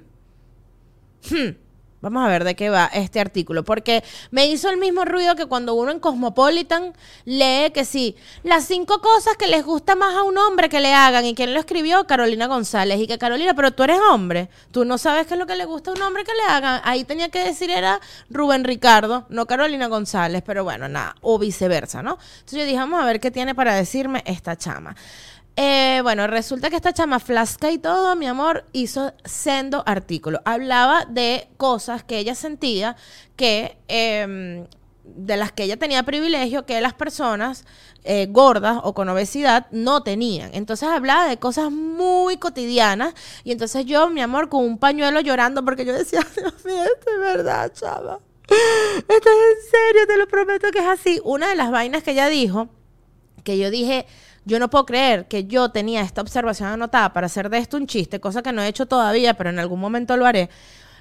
hmm, 1.30 1.56
Vamos 2.00 2.24
a 2.24 2.28
ver 2.28 2.44
de 2.44 2.54
qué 2.54 2.70
va 2.70 2.88
este 2.92 3.18
artículo, 3.18 3.64
porque 3.64 4.04
me 4.30 4.46
hizo 4.46 4.70
el 4.70 4.76
mismo 4.76 5.04
ruido 5.04 5.34
que 5.34 5.46
cuando 5.46 5.74
uno 5.74 5.90
en 5.90 5.98
Cosmopolitan 5.98 6.94
lee 7.24 7.72
que 7.74 7.84
sí, 7.84 8.14
las 8.44 8.66
cinco 8.66 9.00
cosas 9.00 9.36
que 9.36 9.48
les 9.48 9.64
gusta 9.64 9.96
más 9.96 10.14
a 10.14 10.22
un 10.22 10.38
hombre 10.38 10.68
que 10.68 10.78
le 10.78 10.94
hagan, 10.94 11.24
y 11.24 11.34
quién 11.34 11.54
lo 11.54 11.58
escribió, 11.58 12.06
Carolina 12.06 12.46
González, 12.46 13.00
y 13.00 13.08
que 13.08 13.18
Carolina, 13.18 13.54
pero 13.54 13.72
tú 13.72 13.82
eres 13.82 13.98
hombre, 14.12 14.48
tú 14.70 14.84
no 14.84 14.96
sabes 14.96 15.26
qué 15.26 15.34
es 15.34 15.40
lo 15.40 15.46
que 15.46 15.56
le 15.56 15.64
gusta 15.64 15.90
a 15.90 15.94
un 15.94 16.02
hombre 16.02 16.22
que 16.22 16.34
le 16.34 16.42
hagan, 16.42 16.80
ahí 16.84 17.02
tenía 17.02 17.30
que 17.30 17.40
decir 17.40 17.68
era 17.68 18.00
Rubén 18.30 18.62
Ricardo, 18.62 19.26
no 19.28 19.46
Carolina 19.46 19.88
González, 19.88 20.44
pero 20.46 20.62
bueno, 20.62 20.88
nada, 20.88 21.16
o 21.20 21.36
viceversa, 21.38 22.00
¿no? 22.00 22.12
Entonces 22.12 22.60
yo 22.60 22.64
dije, 22.64 22.78
vamos 22.78 23.00
a 23.00 23.06
ver 23.06 23.18
qué 23.18 23.32
tiene 23.32 23.56
para 23.56 23.74
decirme 23.74 24.22
esta 24.24 24.56
chama. 24.56 24.94
Eh, 25.60 25.98
bueno, 26.04 26.28
resulta 26.28 26.70
que 26.70 26.76
esta 26.76 26.92
chama 26.92 27.18
flasca 27.18 27.72
y 27.72 27.78
todo, 27.78 28.14
mi 28.14 28.28
amor, 28.28 28.66
hizo 28.72 29.12
sendo 29.24 29.82
artículo. 29.86 30.40
Hablaba 30.44 31.04
de 31.04 31.48
cosas 31.56 32.04
que 32.04 32.18
ella 32.18 32.36
sentía 32.36 32.94
que, 33.34 33.76
em, 33.88 34.68
de 35.02 35.36
las 35.36 35.50
que 35.50 35.64
ella 35.64 35.76
tenía 35.76 36.04
privilegio, 36.04 36.64
que 36.64 36.80
las 36.80 36.94
personas 36.94 37.64
eh, 38.04 38.28
gordas 38.30 38.78
o 38.84 38.94
con 38.94 39.08
obesidad 39.08 39.66
no 39.72 40.04
tenían. 40.04 40.50
Entonces 40.54 40.88
hablaba 40.88 41.26
de 41.26 41.38
cosas 41.38 41.72
muy 41.72 42.36
cotidianas. 42.36 43.14
Y 43.42 43.50
entonces 43.50 43.84
yo, 43.84 44.08
mi 44.10 44.20
amor, 44.20 44.48
con 44.48 44.64
un 44.64 44.78
pañuelo 44.78 45.20
llorando 45.20 45.64
porque 45.64 45.84
yo 45.84 45.92
decía, 45.92 46.20
Dios 46.36 46.64
mío, 46.64 46.84
esto 46.84 47.10
es 47.10 47.18
verdad, 47.18 47.72
chava. 47.72 48.20
Esto 48.48 49.28
es 49.28 49.56
en 49.56 49.70
serio, 49.72 50.06
te 50.06 50.18
lo 50.18 50.28
prometo 50.28 50.70
que 50.70 50.78
es 50.78 50.86
así. 50.86 51.20
Una 51.24 51.48
de 51.48 51.56
las 51.56 51.72
vainas 51.72 52.04
que 52.04 52.12
ella 52.12 52.28
dijo, 52.28 52.68
que 53.42 53.58
yo 53.58 53.70
dije 53.70 54.06
yo 54.44 54.58
no 54.58 54.70
puedo 54.70 54.86
creer 54.86 55.28
que 55.28 55.44
yo 55.44 55.70
tenía 55.70 56.02
esta 56.02 56.22
observación 56.22 56.68
anotada 56.68 57.12
para 57.12 57.26
hacer 57.26 57.50
de 57.50 57.58
esto 57.58 57.76
un 57.76 57.86
chiste, 57.86 58.20
cosa 58.20 58.42
que 58.42 58.52
no 58.52 58.62
he 58.62 58.68
hecho 58.68 58.86
todavía, 58.86 59.34
pero 59.34 59.50
en 59.50 59.58
algún 59.58 59.80
momento 59.80 60.16
lo 60.16 60.26
haré. 60.26 60.50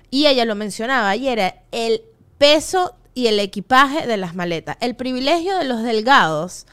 Y 0.10 0.28
ella 0.28 0.46
lo 0.46 0.56
mencionaba 0.56 1.16
y 1.16 1.28
era 1.28 1.64
el 1.72 2.02
peso 2.38 2.96
y 3.14 3.28
el 3.28 3.40
equipaje 3.40 4.06
de 4.08 4.18
las 4.18 4.36
maletas. 4.36 4.78
El 4.80 4.96
privilegio 4.96 5.58
de 5.58 5.66
los 5.66 5.84
delgados 5.84 6.68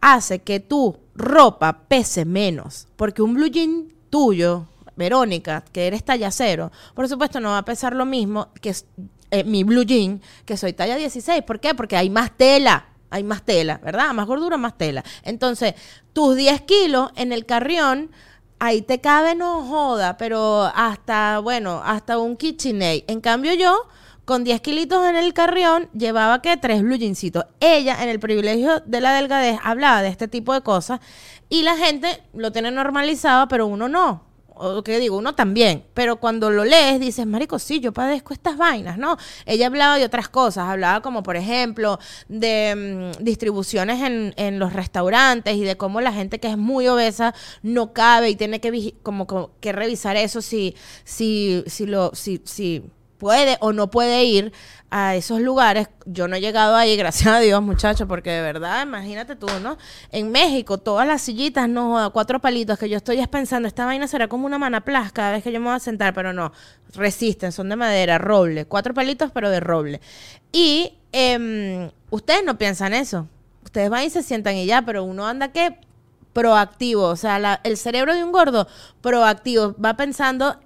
hace 0.00 0.40
que 0.40 0.60
tu 0.60 0.96
ropa 1.14 1.82
pese 1.88 2.24
menos, 2.24 2.88
porque 2.96 3.22
un 3.22 3.34
blue 3.34 3.48
jean 3.48 3.92
tuyo, 4.08 4.66
Verónica, 4.96 5.64
que 5.72 5.86
eres 5.86 6.04
talla 6.04 6.30
cero, 6.30 6.72
por 6.94 7.08
supuesto 7.08 7.40
no 7.40 7.50
va 7.50 7.58
a 7.58 7.64
pesar 7.64 7.94
lo 7.94 8.06
mismo 8.06 8.48
que 8.60 8.74
eh, 9.30 9.44
mi 9.44 9.62
blue 9.64 9.84
jean, 9.84 10.20
que 10.44 10.56
soy 10.56 10.72
talla 10.72 10.96
16. 10.96 11.42
¿Por 11.44 11.60
qué? 11.60 11.74
Porque 11.74 11.96
hay 11.96 12.10
más 12.10 12.36
tela 12.36 12.86
hay 13.10 13.24
más 13.24 13.42
tela, 13.42 13.80
¿verdad? 13.82 14.12
Más 14.12 14.26
gordura, 14.26 14.56
más 14.56 14.78
tela. 14.78 15.04
Entonces, 15.22 15.74
tus 16.12 16.36
10 16.36 16.62
kilos 16.62 17.10
en 17.16 17.32
el 17.32 17.44
carrión, 17.46 18.10
ahí 18.58 18.82
te 18.82 19.00
cabe, 19.00 19.34
no 19.34 19.64
joda, 19.64 20.16
pero 20.16 20.70
hasta, 20.74 21.38
bueno, 21.40 21.82
hasta 21.84 22.18
un 22.18 22.36
KitchenAid. 22.36 23.04
En 23.08 23.20
cambio 23.20 23.52
yo, 23.54 23.88
con 24.24 24.44
10 24.44 24.60
kilitos 24.60 25.06
en 25.08 25.16
el 25.16 25.34
carrión, 25.34 25.88
llevaba 25.92 26.40
que 26.40 26.56
tres 26.56 26.82
blue. 26.82 26.96
Ella, 27.60 28.02
en 28.02 28.08
el 28.08 28.20
privilegio 28.20 28.80
de 28.80 29.00
la 29.00 29.12
delgadez, 29.12 29.58
hablaba 29.62 30.02
de 30.02 30.08
este 30.08 30.28
tipo 30.28 30.54
de 30.54 30.60
cosas 30.60 31.00
y 31.48 31.62
la 31.62 31.76
gente 31.76 32.22
lo 32.32 32.52
tiene 32.52 32.70
normalizado, 32.70 33.48
pero 33.48 33.66
uno 33.66 33.88
no 33.88 34.29
o 34.60 34.82
que 34.82 34.98
digo, 34.98 35.16
uno 35.16 35.34
también, 35.34 35.84
pero 35.94 36.16
cuando 36.16 36.50
lo 36.50 36.64
lees 36.64 37.00
dices, 37.00 37.26
marico, 37.26 37.58
sí, 37.58 37.80
yo 37.80 37.92
padezco 37.92 38.34
estas 38.34 38.56
vainas, 38.58 38.98
¿no? 38.98 39.16
Ella 39.46 39.66
hablaba 39.66 39.98
de 39.98 40.04
otras 40.04 40.28
cosas, 40.28 40.68
hablaba 40.68 41.00
como, 41.00 41.22
por 41.22 41.36
ejemplo, 41.36 41.98
de 42.28 43.12
mm, 43.18 43.24
distribuciones 43.24 44.02
en, 44.02 44.34
en, 44.36 44.58
los 44.58 44.72
restaurantes 44.72 45.56
y 45.56 45.64
de 45.64 45.76
cómo 45.76 46.00
la 46.00 46.12
gente 46.12 46.38
que 46.38 46.48
es 46.48 46.58
muy 46.58 46.86
obesa 46.88 47.34
no 47.62 47.92
cabe 47.92 48.30
y 48.30 48.36
tiene 48.36 48.60
que, 48.60 48.94
como, 49.02 49.26
que 49.60 49.72
revisar 49.72 50.16
eso 50.16 50.42
si, 50.42 50.74
si, 51.04 51.64
si, 51.66 51.86
lo, 51.86 52.10
si, 52.14 52.42
si 52.44 52.84
puede 53.20 53.58
o 53.60 53.72
no 53.72 53.90
puede 53.90 54.24
ir 54.24 54.52
a 54.90 55.14
esos 55.14 55.40
lugares. 55.40 55.88
Yo 56.06 56.26
no 56.26 56.34
he 56.34 56.40
llegado 56.40 56.74
ahí, 56.74 56.96
gracias 56.98 57.32
a 57.32 57.38
Dios, 57.38 57.62
muchachos, 57.62 58.08
porque 58.08 58.30
de 58.30 58.42
verdad, 58.42 58.82
imagínate 58.82 59.36
tú, 59.36 59.46
¿no? 59.62 59.78
En 60.10 60.32
México, 60.32 60.78
todas 60.78 61.06
las 61.06 61.22
sillitas, 61.22 61.68
no, 61.68 62.10
cuatro 62.12 62.40
palitos, 62.40 62.78
que 62.78 62.88
yo 62.88 62.96
estoy 62.96 63.24
pensando, 63.28 63.68
esta 63.68 63.86
vaina 63.86 64.08
será 64.08 64.26
como 64.26 64.46
una 64.46 64.58
manaplas 64.58 65.12
cada 65.12 65.30
vez 65.30 65.44
que 65.44 65.52
yo 65.52 65.60
me 65.60 65.66
voy 65.66 65.76
a 65.76 65.78
sentar, 65.78 66.12
pero 66.12 66.32
no, 66.32 66.52
resisten, 66.94 67.52
son 67.52 67.68
de 67.68 67.76
madera, 67.76 68.18
roble, 68.18 68.64
cuatro 68.64 68.92
palitos, 68.92 69.30
pero 69.30 69.50
de 69.50 69.60
roble. 69.60 70.00
Y 70.50 70.94
em, 71.12 71.90
ustedes 72.10 72.42
no 72.44 72.58
piensan 72.58 72.92
eso. 72.94 73.28
Ustedes 73.62 73.90
van 73.90 74.04
y 74.04 74.10
se 74.10 74.24
sientan 74.24 74.56
y 74.56 74.66
ya, 74.66 74.82
pero 74.82 75.04
uno 75.04 75.28
anda 75.28 75.52
que 75.52 75.78
proactivo, 76.32 77.04
o 77.04 77.16
sea, 77.16 77.60
el 77.62 77.76
cerebro 77.76 78.14
de 78.14 78.24
un 78.24 78.32
gordo 78.32 78.66
proactivo, 79.00 79.74
va 79.82 79.94
pensando 79.94 80.56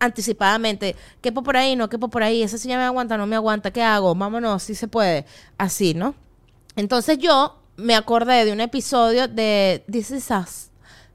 anticipadamente, 0.00 0.96
quepo 1.20 1.42
por 1.42 1.56
ahí, 1.56 1.76
no 1.76 1.88
quepo 1.88 2.08
por 2.08 2.22
ahí, 2.22 2.42
esa 2.42 2.58
silla 2.58 2.78
me 2.78 2.84
aguanta, 2.84 3.16
no 3.16 3.26
me 3.26 3.36
aguanta, 3.36 3.70
¿qué 3.70 3.82
hago? 3.82 4.14
Vámonos, 4.14 4.62
si 4.64 4.74
se 4.74 4.88
puede. 4.88 5.26
Así, 5.58 5.94
¿no? 5.94 6.14
Entonces 6.74 7.18
yo 7.18 7.60
me 7.76 7.94
acordé 7.94 8.44
de 8.44 8.52
un 8.52 8.60
episodio 8.60 9.28
de 9.28 9.84
This 9.90 10.10
Is 10.10 10.30
Us. 10.30 10.70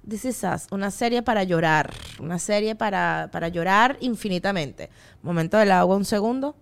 This 0.08 0.26
Is 0.26 0.44
Us, 0.44 0.68
una 0.72 0.92
serie 0.92 1.24
para 1.24 1.44
llorar, 1.44 1.92
una 2.20 2.38
serie 2.38 2.76
para, 2.76 3.30
para 3.32 3.48
llorar 3.50 3.98
infinitamente. 4.00 4.90
Momento 5.24 5.58
del 5.58 5.72
agua, 5.72 5.96
un 5.96 6.06
segundo. 6.06 6.56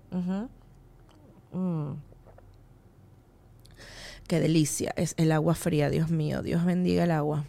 Mm. 1.51 1.93
Qué 4.27 4.39
delicia 4.39 4.93
es 4.95 5.13
el 5.17 5.31
agua 5.33 5.53
fría, 5.53 5.89
Dios 5.89 6.09
mío, 6.09 6.41
Dios 6.41 6.63
bendiga 6.63 7.03
el 7.03 7.11
agua. 7.11 7.43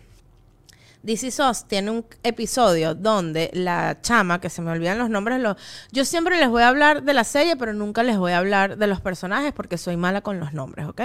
DC 1.05 1.31
SOS 1.31 1.69
tiene 1.69 1.91
un 1.91 2.07
episodio 2.23 2.95
donde 2.95 3.51
la 3.53 4.01
chama, 4.01 4.41
que 4.41 4.49
se 4.49 4.63
me 4.63 4.71
olvidan 4.71 4.99
los 4.99 5.11
nombres, 5.11 5.41
yo 5.93 6.05
siempre 6.05 6.39
les 6.39 6.49
voy 6.49 6.63
a 6.63 6.69
hablar 6.69 7.03
de 7.03 7.13
la 7.13 7.25
serie, 7.25 7.57
pero 7.57 7.75
nunca 7.75 8.03
les 8.03 8.17
voy 8.17 8.33
a 8.33 8.39
hablar 8.39 8.79
de 8.79 8.87
los 8.87 9.03
personajes 9.03 9.53
porque 9.53 9.77
soy 9.77 9.99
mala 9.99 10.23
con 10.23 10.41
los 10.41 10.55
nombres, 10.55 10.87
¿ok? 10.87 11.03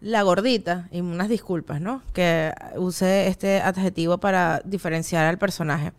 La 0.00 0.22
gordita, 0.22 0.88
y 0.92 1.00
unas 1.00 1.28
disculpas, 1.28 1.80
¿no? 1.80 2.02
Que 2.12 2.52
use 2.76 3.26
este 3.26 3.60
adjetivo 3.60 4.18
para 4.18 4.62
diferenciar 4.64 5.26
al 5.26 5.38
personaje. 5.38 5.92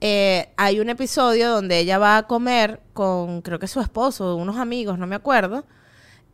Eh, 0.00 0.48
hay 0.56 0.78
un 0.78 0.90
episodio 0.90 1.50
donde 1.50 1.78
ella 1.78 1.98
va 1.98 2.18
a 2.18 2.22
comer 2.28 2.80
con, 2.92 3.42
creo 3.42 3.58
que 3.58 3.66
su 3.66 3.80
esposo, 3.80 4.36
unos 4.36 4.58
amigos, 4.58 4.96
no 4.96 5.08
me 5.08 5.16
acuerdo, 5.16 5.64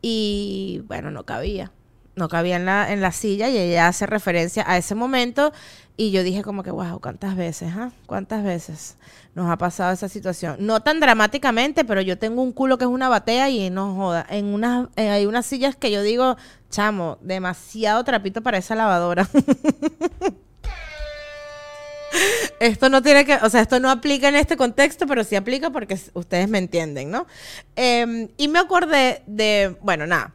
y 0.02 0.82
bueno, 0.86 1.10
no 1.10 1.24
cabía 1.24 1.72
no 2.18 2.28
cabía 2.28 2.56
en 2.56 2.66
la, 2.66 2.92
en 2.92 3.00
la 3.00 3.12
silla 3.12 3.48
y 3.48 3.56
ella 3.56 3.88
hace 3.88 4.06
referencia 4.06 4.64
a 4.66 4.76
ese 4.76 4.94
momento 4.94 5.52
y 6.00 6.12
yo 6.12 6.22
dije 6.22 6.42
como 6.42 6.62
que, 6.62 6.70
wow, 6.70 7.00
¿cuántas 7.00 7.34
veces? 7.34 7.72
Ah? 7.76 7.90
¿Cuántas 8.06 8.44
veces 8.44 8.96
nos 9.34 9.50
ha 9.50 9.58
pasado 9.58 9.92
esa 9.92 10.08
situación? 10.08 10.54
No 10.60 10.80
tan 10.80 11.00
dramáticamente, 11.00 11.84
pero 11.84 12.00
yo 12.00 12.16
tengo 12.16 12.40
un 12.40 12.52
culo 12.52 12.78
que 12.78 12.84
es 12.84 12.90
una 12.90 13.08
batea 13.08 13.50
y 13.50 13.68
no 13.68 13.96
joda. 13.96 14.24
En 14.30 14.46
unas, 14.46 14.86
eh, 14.94 15.10
hay 15.10 15.26
unas 15.26 15.44
sillas 15.44 15.74
que 15.74 15.90
yo 15.90 16.02
digo, 16.02 16.36
chamo, 16.70 17.18
demasiado 17.20 18.04
trapito 18.04 18.42
para 18.42 18.58
esa 18.58 18.76
lavadora. 18.76 19.28
esto 22.60 22.88
no 22.90 23.02
tiene 23.02 23.24
que, 23.24 23.34
o 23.42 23.50
sea, 23.50 23.62
esto 23.62 23.80
no 23.80 23.90
aplica 23.90 24.28
en 24.28 24.36
este 24.36 24.56
contexto, 24.56 25.04
pero 25.08 25.24
sí 25.24 25.34
aplica 25.34 25.70
porque 25.70 25.98
ustedes 26.14 26.48
me 26.48 26.58
entienden, 26.58 27.10
¿no? 27.10 27.26
Em, 27.74 28.28
y 28.36 28.46
me 28.46 28.60
acordé 28.60 29.24
de, 29.26 29.76
bueno, 29.82 30.06
nada 30.06 30.32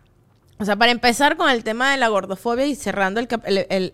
o 0.60 0.65
sea, 0.65 0.75
para 0.75 0.91
empezar 0.91 1.36
con 1.36 1.50
el 1.50 1.63
tema 1.63 1.91
de 1.91 1.98
la 1.98 2.07
gordofobia 2.10 2.65
y 2.65 2.75
cerrando 2.75 3.19
el, 3.19 3.27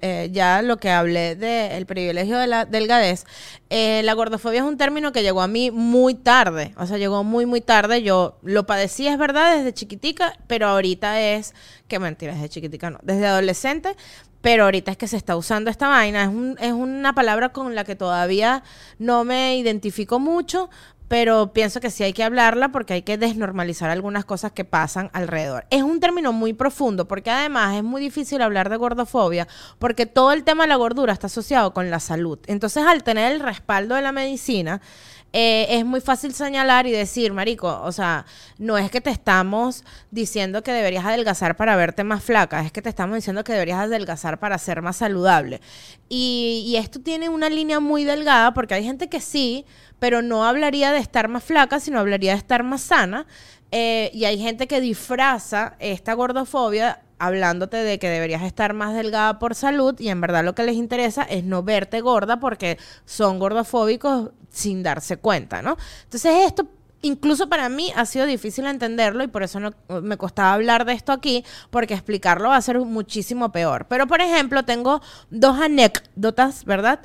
eh, 0.02 0.30
ya 0.32 0.62
lo 0.62 0.78
que 0.78 0.92
hablé 0.92 1.36
del 1.36 1.86
privilegio 1.86 2.38
de 2.38 2.48
la 2.48 2.66
delgadez, 2.66 3.26
eh, 3.70 4.02
la 4.04 4.14
gordofobia 4.14 4.60
es 4.60 4.66
un 4.66 4.78
término 4.78 5.12
que 5.14 5.24
llegó 5.24 5.42
a 5.42 5.48
mí 5.48 5.72
muy 5.72 6.16
tarde. 6.16 6.74
O 6.78 6.86
sea, 6.86 6.98
llegó 6.98 7.24
muy, 7.24 7.46
muy 7.46 7.62
tarde. 7.62 8.04
Yo 8.04 8.38
lo 8.44 8.66
padecí, 8.66 9.08
es 9.08 9.18
verdad, 9.18 9.56
desde 9.56 9.74
chiquitica, 9.74 10.38
pero 10.48 10.68
ahorita 10.68 11.22
es, 11.22 11.54
que 11.88 11.98
mentira, 11.98 12.34
desde 12.34 12.50
chiquitica 12.50 12.90
no, 12.90 13.00
desde 13.04 13.26
adolescente, 13.26 13.96
pero 14.42 14.66
ahorita 14.66 14.92
es 14.92 14.98
que 14.98 15.08
se 15.08 15.18
está 15.18 15.38
usando 15.38 15.72
esta 15.72 15.88
vaina. 15.88 16.24
Es, 16.24 16.30
un, 16.30 16.58
es 16.60 16.74
una 16.74 17.16
palabra 17.16 17.50
con 17.50 17.74
la 17.74 17.86
que 17.86 17.96
todavía 17.96 18.64
no 18.98 19.24
me 19.24 19.58
identifico 19.58 20.20
mucho, 20.20 20.70
pero 21.10 21.52
pienso 21.52 21.82
que 21.82 21.90
sí 21.90 22.04
hay 22.04 22.14
que 22.14 22.24
hablarla 22.24 22.72
porque 22.72 22.94
hay 22.94 23.02
que 23.02 23.18
desnormalizar 23.18 23.90
algunas 23.90 24.24
cosas 24.24 24.54
que 24.54 24.64
pasan 24.64 25.10
alrededor. 25.12 25.66
Es 25.72 25.84
un 25.84 26.00
término 26.00 26.32
muy 26.32 26.54
profundo 26.54 27.08
porque 27.08 27.32
además 27.32 27.76
es 27.76 27.84
muy 27.84 28.00
difícil 28.00 28.42
hablar 28.42 28.70
de 28.70 28.78
gordofobia 28.78 29.48
porque 29.80 30.06
todo 30.06 30.32
el 30.32 30.44
tema 30.44 30.64
de 30.64 30.70
la 30.70 30.76
gordura 30.76 31.12
está 31.12 31.28
asociado 31.28 31.74
con 31.74 31.90
la 31.90 32.00
salud. 32.00 32.40
Entonces, 32.46 32.86
al 32.86 33.04
tener 33.04 33.34
el 33.34 33.40
respaldo 33.40 33.96
de 33.96 34.04
la 34.04 34.12
medicina, 34.12 34.82
eh, 35.32 35.68
es 35.70 35.86
muy 35.86 36.02
fácil 36.02 36.34
señalar 36.34 36.88
y 36.88 36.92
decir, 36.92 37.34
Marico, 37.34 37.82
o 37.84 37.92
sea, 37.92 38.26
no 38.58 38.78
es 38.78 38.90
que 38.90 39.02
te 39.02 39.10
estamos 39.10 39.84
diciendo 40.12 40.64
que 40.64 40.72
deberías 40.72 41.06
adelgazar 41.06 41.56
para 41.56 41.76
verte 41.76 42.04
más 42.04 42.24
flaca, 42.24 42.62
es 42.62 42.72
que 42.72 42.82
te 42.82 42.90
estamos 42.90 43.16
diciendo 43.16 43.44
que 43.44 43.54
deberías 43.54 43.80
adelgazar 43.80 44.40
para 44.40 44.58
ser 44.58 44.82
más 44.82 44.98
saludable. 44.98 45.62
Y, 46.10 46.64
y 46.66 46.78
esto 46.78 47.00
tiene 47.00 47.30
una 47.30 47.50
línea 47.50 47.80
muy 47.80 48.04
delgada 48.04 48.54
porque 48.54 48.74
hay 48.74 48.84
gente 48.84 49.08
que 49.10 49.22
sí, 49.22 49.66
pero 50.00 50.22
no 50.22 50.46
hablaría 50.46 50.92
de 50.92 51.00
estar 51.00 51.28
más 51.28 51.44
flaca, 51.44 51.80
sino 51.80 52.00
hablaría 52.00 52.32
de 52.32 52.40
estar 52.40 52.64
más 52.64 52.82
sana. 52.82 53.28
Eh, 53.72 54.10
y 54.14 54.26
hay 54.26 54.40
gente 54.40 54.68
que 54.68 54.82
disfraza 54.82 55.76
esta 55.80 56.14
gordofobia 56.14 57.02
hablándote 57.20 57.78
de 57.78 58.00
que 58.00 58.10
deberías 58.10 58.42
estar 58.42 58.74
más 58.74 58.96
delgada 58.96 59.38
por 59.38 59.54
salud 59.54 59.94
y 60.00 60.10
en 60.10 60.22
verdad 60.22 60.44
lo 60.44 60.56
que 60.56 60.64
les 60.64 60.76
interesa 60.76 61.24
es 61.24 61.44
no 61.44 61.62
verte 61.62 62.02
gorda 62.02 62.40
porque 62.40 62.80
son 63.06 63.38
gordofóbicos 63.40 64.32
sin 64.50 64.84
darse 64.84 65.18
cuenta, 65.18 65.62
¿no? 65.62 65.78
Entonces 66.06 66.34
esto 66.46 66.68
incluso 67.02 67.50
para 67.50 67.70
mí 67.70 67.92
ha 67.96 68.06
sido 68.06 68.26
difícil 68.26 68.66
entenderlo 68.66 69.24
y 69.24 69.28
por 69.28 69.44
eso 69.44 69.60
no, 69.60 69.74
me 70.02 70.18
costaba 70.18 70.54
hablar 70.54 70.86
de 70.86 70.94
esto 70.94 71.12
aquí, 71.12 71.44
porque 71.70 71.94
explicarlo 71.94 72.50
va 72.50 72.58
a 72.58 72.62
ser 72.62 72.80
muchísimo 72.80 73.52
peor. 73.52 73.88
Pero, 73.88 74.08
por 74.08 74.22
ejemplo, 74.22 74.64
tengo 74.64 75.02
dos 75.30 75.60
anécdotas, 75.60 76.66
¿verdad? 76.66 77.00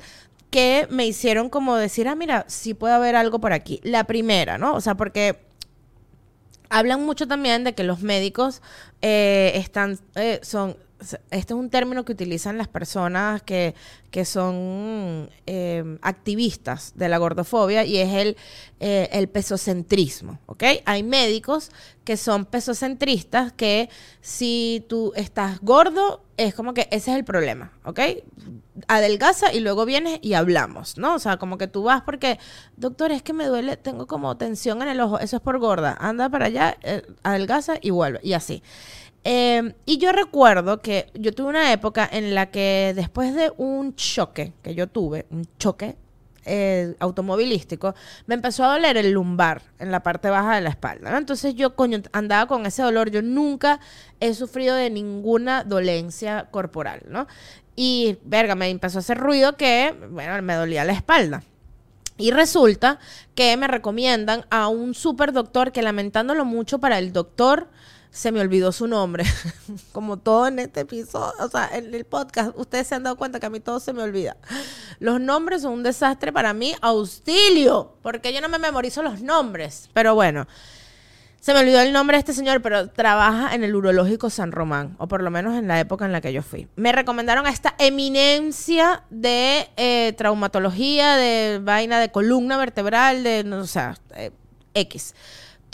Que 0.49 0.87
me 0.89 1.05
hicieron 1.05 1.49
como 1.49 1.75
decir, 1.75 2.07
ah, 2.07 2.15
mira, 2.15 2.45
sí 2.47 2.73
puede 2.73 2.93
haber 2.93 3.15
algo 3.15 3.39
por 3.39 3.53
aquí. 3.53 3.79
La 3.83 4.05
primera, 4.05 4.57
¿no? 4.57 4.75
O 4.75 4.81
sea, 4.81 4.95
porque 4.95 5.39
hablan 6.69 7.05
mucho 7.05 7.27
también 7.27 7.63
de 7.63 7.73
que 7.73 7.83
los 7.83 8.01
médicos 8.01 8.61
eh, 9.01 9.53
están, 9.55 9.99
eh, 10.15 10.39
son, 10.43 10.77
este 11.31 11.53
es 11.53 11.59
un 11.59 11.69
término 11.69 12.03
que 12.05 12.11
utilizan 12.11 12.57
las 12.57 12.67
personas 12.67 13.41
que, 13.41 13.75
que 14.11 14.25
son 14.25 15.29
eh, 15.45 15.97
activistas 16.01 16.93
de 16.95 17.09
la 17.09 17.17
gordofobia 17.17 17.85
y 17.85 17.97
es 17.97 18.13
el, 18.13 18.37
el 18.79 19.27
pesocentrismo, 19.29 20.39
¿ok? 20.45 20.63
Hay 20.85 21.03
médicos 21.03 21.71
que 22.03 22.17
son 22.17 22.45
pesocentristas 22.45 23.51
que 23.51 23.89
si 24.21 24.85
tú 24.87 25.11
estás 25.15 25.59
gordo, 25.61 26.21
es 26.37 26.53
como 26.53 26.73
que 26.73 26.87
ese 26.91 27.11
es 27.11 27.17
el 27.17 27.23
problema, 27.23 27.71
¿ok? 27.83 27.99
Adelgaza 28.87 29.53
y 29.53 29.59
luego 29.59 29.85
vienes 29.85 30.19
y 30.21 30.33
hablamos, 30.33 30.97
¿no? 30.97 31.15
O 31.15 31.19
sea, 31.19 31.37
como 31.37 31.57
que 31.57 31.67
tú 31.67 31.83
vas 31.83 32.01
porque, 32.01 32.39
doctor, 32.77 33.11
es 33.11 33.23
que 33.23 33.33
me 33.33 33.45
duele, 33.45 33.77
tengo 33.77 34.05
como 34.05 34.35
tensión 34.37 34.81
en 34.81 34.89
el 34.89 34.99
ojo, 34.99 35.19
eso 35.19 35.37
es 35.37 35.41
por 35.41 35.59
gorda, 35.59 35.97
anda 35.99 36.29
para 36.29 36.45
allá, 36.45 36.77
eh, 36.81 37.03
adelgaza 37.23 37.75
y 37.81 37.89
vuelve, 37.89 38.19
y 38.21 38.33
así. 38.33 38.61
Em, 39.27 39.73
y 39.87 39.97
yo 39.97 40.11
recuerdo 40.11 40.83
que 40.83 41.07
yo 41.15 41.33
tuve 41.33 41.47
una 41.49 41.73
época 41.73 42.07
en 42.11 42.35
la 42.35 42.51
que 42.51 42.93
después 42.95 43.33
de 43.33 43.51
un 43.57 43.95
choque 43.95 44.53
que 44.61 44.75
yo 44.75 44.85
tuve, 44.85 45.25
un 45.31 45.47
choque 45.57 45.95
eh, 46.45 46.95
automovilístico, 46.99 47.95
me 48.27 48.35
empezó 48.35 48.63
a 48.63 48.73
doler 48.73 48.97
el 48.97 49.09
lumbar 49.09 49.63
en 49.79 49.91
la 49.91 50.03
parte 50.03 50.29
baja 50.29 50.53
de 50.53 50.61
la 50.61 50.69
espalda. 50.69 51.17
Entonces 51.17 51.55
yo, 51.55 51.75
coño, 51.75 52.03
andaba 52.11 52.45
con 52.47 52.67
ese 52.67 52.83
dolor. 52.83 53.09
Yo 53.09 53.23
nunca 53.23 53.79
he 54.19 54.35
sufrido 54.35 54.75
de 54.75 54.91
ninguna 54.91 55.63
dolencia 55.63 56.47
corporal, 56.51 57.01
¿no? 57.09 57.25
Y, 57.75 58.19
verga, 58.25 58.53
me 58.53 58.69
empezó 58.69 58.99
a 58.99 59.01
hacer 59.01 59.17
ruido 59.17 59.57
que, 59.57 59.95
bueno, 60.11 60.39
me 60.43 60.53
dolía 60.53 60.85
la 60.85 60.93
espalda. 60.93 61.41
Y 62.19 62.29
resulta 62.29 62.99
que 63.33 63.57
me 63.57 63.67
recomiendan 63.67 64.45
a 64.51 64.67
un 64.67 64.93
super 64.93 65.33
doctor 65.33 65.71
que 65.71 65.81
lamentándolo 65.81 66.45
mucho 66.45 66.77
para 66.77 66.99
el 66.99 67.11
doctor 67.11 67.69
se 68.15 68.31
me 68.31 68.39
olvidó 68.39 68.71
su 68.71 68.87
nombre. 68.87 69.25
Como 69.91 70.17
todo 70.17 70.47
en 70.47 70.59
este 70.59 70.81
episodio, 70.81 71.33
o 71.39 71.49
sea, 71.49 71.69
en 71.73 71.93
el 71.93 72.05
podcast, 72.05 72.51
ustedes 72.55 72.87
se 72.87 72.95
han 72.95 73.03
dado 73.03 73.17
cuenta 73.17 73.41
que 73.41 73.45
a 73.45 73.49
mí 73.49 73.59
todo 73.59 73.81
se 73.81 73.91
me 73.91 74.01
olvida. 74.01 74.37
Los 74.99 75.19
nombres 75.19 75.63
son 75.63 75.73
un 75.73 75.83
desastre 75.83 76.31
para 76.31 76.53
mí. 76.53 76.73
Auxilio, 76.81 77.97
porque 78.01 78.33
yo 78.33 78.39
no 78.39 78.47
me 78.47 78.57
memorizo 78.57 79.03
los 79.03 79.21
nombres. 79.21 79.89
Pero 79.93 80.15
bueno, 80.15 80.47
se 81.41 81.53
me 81.53 81.59
olvidó 81.59 81.81
el 81.81 81.91
nombre 81.91 82.15
de 82.15 82.19
este 82.19 82.33
señor, 82.33 82.61
pero 82.61 82.89
trabaja 82.89 83.53
en 83.53 83.65
el 83.65 83.75
urológico 83.75 84.29
San 84.29 84.53
Román, 84.53 84.95
o 84.97 85.09
por 85.09 85.21
lo 85.21 85.29
menos 85.29 85.53
en 85.55 85.67
la 85.67 85.77
época 85.81 86.05
en 86.05 86.13
la 86.13 86.21
que 86.21 86.31
yo 86.31 86.41
fui. 86.41 86.69
Me 86.77 86.93
recomendaron 86.93 87.45
a 87.45 87.49
esta 87.49 87.75
eminencia 87.79 89.03
de 89.09 89.67
eh, 89.75 90.13
traumatología, 90.17 91.17
de 91.17 91.59
vaina 91.61 91.99
de 91.99 92.11
columna 92.11 92.57
vertebral, 92.57 93.23
de, 93.23 93.43
no, 93.43 93.57
o 93.57 93.67
sea, 93.67 93.97
eh, 94.15 94.31
X. 94.73 95.13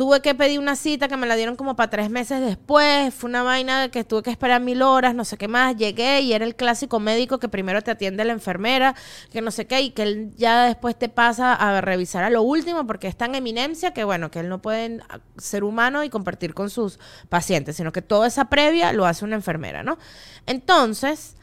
Tuve 0.01 0.19
que 0.23 0.33
pedir 0.33 0.57
una 0.57 0.75
cita 0.75 1.07
que 1.07 1.15
me 1.15 1.27
la 1.27 1.35
dieron 1.35 1.55
como 1.55 1.75
para 1.75 1.91
tres 1.91 2.09
meses 2.09 2.41
después. 2.41 3.13
Fue 3.13 3.29
una 3.29 3.43
vaina 3.43 3.89
que 3.89 4.03
tuve 4.03 4.23
que 4.23 4.31
esperar 4.31 4.59
mil 4.59 4.81
horas, 4.81 5.13
no 5.13 5.23
sé 5.23 5.37
qué 5.37 5.47
más. 5.47 5.77
Llegué 5.77 6.21
y 6.21 6.33
era 6.33 6.43
el 6.43 6.55
clásico 6.55 6.99
médico 6.99 7.37
que 7.37 7.47
primero 7.47 7.83
te 7.83 7.91
atiende 7.91 8.25
la 8.25 8.33
enfermera, 8.33 8.95
que 9.31 9.41
no 9.41 9.51
sé 9.51 9.67
qué, 9.67 9.79
y 9.79 9.91
que 9.91 10.01
él 10.01 10.31
ya 10.37 10.65
después 10.65 10.97
te 10.97 11.07
pasa 11.07 11.53
a 11.53 11.81
revisar 11.81 12.23
a 12.23 12.31
lo 12.31 12.41
último 12.41 12.87
porque 12.87 13.07
es 13.07 13.15
tan 13.15 13.35
eminencia 13.35 13.93
que, 13.93 14.03
bueno, 14.03 14.31
que 14.31 14.39
él 14.39 14.49
no 14.49 14.59
puede 14.59 15.01
ser 15.37 15.63
humano 15.63 16.03
y 16.03 16.09
compartir 16.09 16.55
con 16.55 16.71
sus 16.71 16.97
pacientes, 17.29 17.75
sino 17.75 17.91
que 17.91 18.01
toda 18.01 18.25
esa 18.25 18.45
previa 18.45 18.93
lo 18.93 19.05
hace 19.05 19.23
una 19.23 19.35
enfermera, 19.35 19.83
¿no? 19.83 19.99
Entonces 20.47 21.35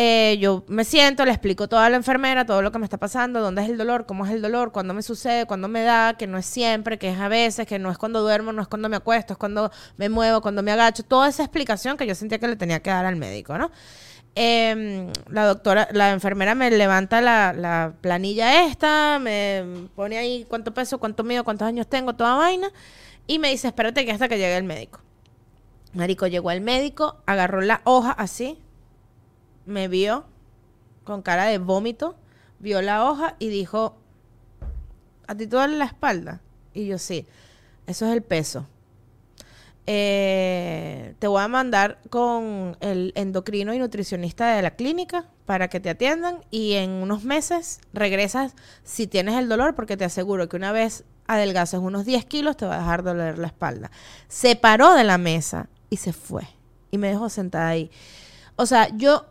eh, 0.00 0.38
yo 0.38 0.62
me 0.68 0.84
siento, 0.84 1.24
le 1.24 1.32
explico 1.32 1.68
todo 1.68 1.80
a 1.80 1.90
la 1.90 1.96
enfermera, 1.96 2.46
todo 2.46 2.62
lo 2.62 2.70
que 2.70 2.78
me 2.78 2.84
está 2.84 2.98
pasando, 2.98 3.40
dónde 3.40 3.64
es 3.64 3.68
el 3.68 3.76
dolor, 3.76 4.06
cómo 4.06 4.24
es 4.24 4.30
el 4.30 4.40
dolor, 4.40 4.70
cuándo 4.70 4.94
me 4.94 5.02
sucede, 5.02 5.44
cuándo 5.44 5.66
me 5.66 5.82
da, 5.82 6.14
que 6.16 6.28
no 6.28 6.38
es 6.38 6.46
siempre, 6.46 7.00
que 7.00 7.10
es 7.10 7.18
a 7.18 7.26
veces, 7.26 7.66
que 7.66 7.80
no 7.80 7.90
es 7.90 7.98
cuando 7.98 8.20
duermo, 8.20 8.52
no 8.52 8.62
es 8.62 8.68
cuando 8.68 8.88
me 8.88 8.94
acuesto, 8.94 9.32
es 9.32 9.38
cuando 9.40 9.72
me 9.96 10.08
muevo, 10.08 10.40
cuando 10.40 10.62
me 10.62 10.70
agacho. 10.70 11.02
Toda 11.02 11.28
esa 11.28 11.42
explicación 11.42 11.96
que 11.96 12.06
yo 12.06 12.14
sentía 12.14 12.38
que 12.38 12.46
le 12.46 12.54
tenía 12.54 12.78
que 12.78 12.90
dar 12.90 13.06
al 13.06 13.16
médico, 13.16 13.58
¿no? 13.58 13.72
Em, 14.36 15.10
la 15.30 15.46
doctora, 15.46 15.88
la 15.90 16.12
enfermera 16.12 16.54
me 16.54 16.70
levanta 16.70 17.20
la, 17.20 17.52
la, 17.52 17.94
planilla 18.00 18.66
esta, 18.66 19.18
me 19.18 19.88
pone 19.96 20.16
ahí 20.16 20.46
cuánto 20.48 20.72
peso, 20.72 20.98
cuánto 20.98 21.24
mido, 21.24 21.42
cuántos 21.42 21.66
años 21.66 21.88
tengo, 21.88 22.14
toda 22.14 22.36
vaina, 22.36 22.70
y 23.26 23.40
me 23.40 23.50
dice, 23.50 23.66
espérate 23.66 24.04
que 24.04 24.12
hasta 24.12 24.28
que 24.28 24.38
llegue 24.38 24.56
el 24.56 24.62
médico. 24.62 25.00
Marico, 25.92 26.28
llegó 26.28 26.52
el 26.52 26.60
médico, 26.60 27.16
agarró 27.26 27.62
la 27.62 27.80
hoja 27.82 28.12
así, 28.12 28.60
me 29.68 29.88
vio 29.88 30.24
con 31.04 31.22
cara 31.22 31.44
de 31.44 31.58
vómito, 31.58 32.16
vio 32.58 32.82
la 32.82 33.08
hoja 33.08 33.36
y 33.38 33.48
dijo, 33.48 33.96
¿a 35.26 35.34
ti 35.34 35.46
te 35.46 35.56
duele 35.56 35.76
la 35.76 35.84
espalda? 35.84 36.40
Y 36.74 36.86
yo 36.86 36.98
sí, 36.98 37.26
eso 37.86 38.06
es 38.06 38.12
el 38.12 38.22
peso. 38.22 38.66
Eh, 39.86 41.14
te 41.18 41.26
voy 41.28 41.40
a 41.40 41.48
mandar 41.48 41.98
con 42.10 42.76
el 42.80 43.12
endocrino 43.14 43.72
y 43.72 43.78
nutricionista 43.78 44.54
de 44.54 44.60
la 44.60 44.72
clínica 44.72 45.30
para 45.46 45.68
que 45.68 45.80
te 45.80 45.88
atiendan 45.88 46.44
y 46.50 46.74
en 46.74 46.90
unos 46.90 47.24
meses 47.24 47.80
regresas 47.94 48.54
si 48.84 49.06
tienes 49.06 49.36
el 49.36 49.48
dolor 49.48 49.74
porque 49.74 49.96
te 49.96 50.04
aseguro 50.04 50.46
que 50.46 50.56
una 50.56 50.72
vez 50.72 51.04
adelgaces 51.26 51.80
unos 51.80 52.04
10 52.04 52.26
kilos 52.26 52.58
te 52.58 52.66
va 52.66 52.74
a 52.74 52.78
dejar 52.80 53.02
doler 53.02 53.38
la 53.38 53.46
espalda. 53.46 53.90
Se 54.28 54.56
paró 54.56 54.92
de 54.92 55.04
la 55.04 55.16
mesa 55.16 55.70
y 55.88 55.96
se 55.96 56.12
fue 56.12 56.46
y 56.90 56.98
me 56.98 57.08
dejó 57.08 57.30
sentada 57.30 57.68
ahí. 57.68 57.90
O 58.56 58.66
sea, 58.66 58.94
yo 58.94 59.24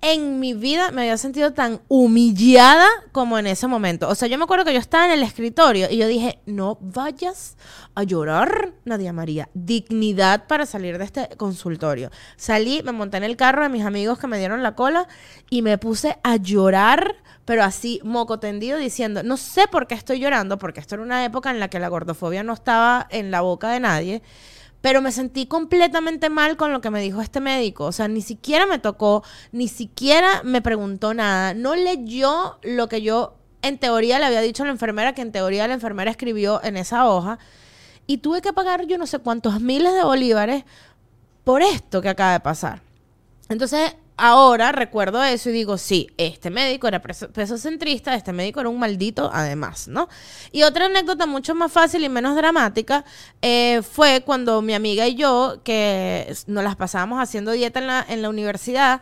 en 0.00 0.38
mi 0.38 0.54
vida 0.54 0.92
me 0.92 1.02
había 1.02 1.16
sentido 1.16 1.52
tan 1.52 1.80
humillada 1.88 2.86
como 3.10 3.38
en 3.38 3.46
ese 3.46 3.66
momento. 3.66 4.08
O 4.08 4.14
sea, 4.14 4.28
yo 4.28 4.38
me 4.38 4.44
acuerdo 4.44 4.64
que 4.64 4.72
yo 4.72 4.78
estaba 4.78 5.06
en 5.06 5.10
el 5.10 5.22
escritorio 5.22 5.88
y 5.90 5.96
yo 5.96 6.06
dije, 6.06 6.38
no 6.46 6.78
vayas 6.80 7.56
a 7.94 8.04
llorar, 8.04 8.72
Nadia 8.84 9.12
María. 9.12 9.48
Dignidad 9.54 10.46
para 10.46 10.66
salir 10.66 10.98
de 10.98 11.04
este 11.04 11.28
consultorio. 11.36 12.10
Salí, 12.36 12.80
me 12.84 12.92
monté 12.92 13.16
en 13.16 13.24
el 13.24 13.36
carro 13.36 13.64
de 13.64 13.68
mis 13.68 13.84
amigos 13.84 14.18
que 14.18 14.28
me 14.28 14.38
dieron 14.38 14.62
la 14.62 14.76
cola 14.76 15.08
y 15.50 15.62
me 15.62 15.78
puse 15.78 16.18
a 16.22 16.36
llorar, 16.36 17.16
pero 17.44 17.64
así 17.64 18.00
moco 18.04 18.38
tendido 18.38 18.78
diciendo, 18.78 19.24
no 19.24 19.36
sé 19.36 19.66
por 19.66 19.88
qué 19.88 19.94
estoy 19.94 20.20
llorando, 20.20 20.58
porque 20.58 20.78
esto 20.78 20.94
era 20.94 21.02
una 21.02 21.24
época 21.24 21.50
en 21.50 21.58
la 21.58 21.68
que 21.68 21.80
la 21.80 21.88
gordofobia 21.88 22.44
no 22.44 22.52
estaba 22.52 23.08
en 23.10 23.32
la 23.32 23.40
boca 23.40 23.70
de 23.70 23.80
nadie. 23.80 24.22
Pero 24.80 25.02
me 25.02 25.10
sentí 25.10 25.46
completamente 25.46 26.30
mal 26.30 26.56
con 26.56 26.72
lo 26.72 26.80
que 26.80 26.90
me 26.90 27.00
dijo 27.00 27.20
este 27.20 27.40
médico. 27.40 27.84
O 27.84 27.92
sea, 27.92 28.08
ni 28.08 28.22
siquiera 28.22 28.66
me 28.66 28.78
tocó, 28.78 29.24
ni 29.50 29.68
siquiera 29.68 30.42
me 30.44 30.62
preguntó 30.62 31.14
nada. 31.14 31.54
No 31.54 31.74
leyó 31.74 32.58
lo 32.62 32.88
que 32.88 33.02
yo 33.02 33.34
en 33.62 33.78
teoría 33.78 34.18
le 34.18 34.26
había 34.26 34.40
dicho 34.40 34.62
a 34.62 34.66
la 34.66 34.72
enfermera, 34.72 35.14
que 35.14 35.22
en 35.22 35.32
teoría 35.32 35.66
la 35.66 35.74
enfermera 35.74 36.10
escribió 36.10 36.62
en 36.62 36.76
esa 36.76 37.08
hoja. 37.08 37.38
Y 38.06 38.18
tuve 38.18 38.40
que 38.40 38.52
pagar 38.52 38.86
yo 38.86 38.98
no 38.98 39.06
sé 39.06 39.18
cuántos 39.18 39.60
miles 39.60 39.92
de 39.94 40.04
bolívares 40.04 40.64
por 41.44 41.62
esto 41.62 42.00
que 42.00 42.08
acaba 42.08 42.32
de 42.32 42.40
pasar. 42.40 42.82
Entonces, 43.48 43.96
ahora 44.18 44.72
recuerdo 44.72 45.22
eso 45.22 45.48
y 45.48 45.52
digo, 45.52 45.78
sí, 45.78 46.10
este 46.18 46.50
médico 46.50 46.88
era 46.88 47.00
peso 47.00 47.56
centrista, 47.56 48.14
este 48.14 48.32
médico 48.32 48.60
era 48.60 48.68
un 48.68 48.78
maldito 48.78 49.30
además, 49.32 49.88
¿no? 49.88 50.08
Y 50.52 50.64
otra 50.64 50.86
anécdota 50.86 51.26
mucho 51.26 51.54
más 51.54 51.72
fácil 51.72 52.04
y 52.04 52.08
menos 52.08 52.36
dramática 52.36 53.04
eh, 53.40 53.80
fue 53.82 54.22
cuando 54.26 54.60
mi 54.60 54.74
amiga 54.74 55.06
y 55.06 55.14
yo, 55.14 55.60
que 55.64 56.34
nos 56.46 56.64
las 56.64 56.76
pasábamos 56.76 57.20
haciendo 57.22 57.52
dieta 57.52 57.78
en 57.78 57.86
la, 57.86 58.04
en 58.08 58.20
la 58.22 58.28
universidad, 58.28 59.00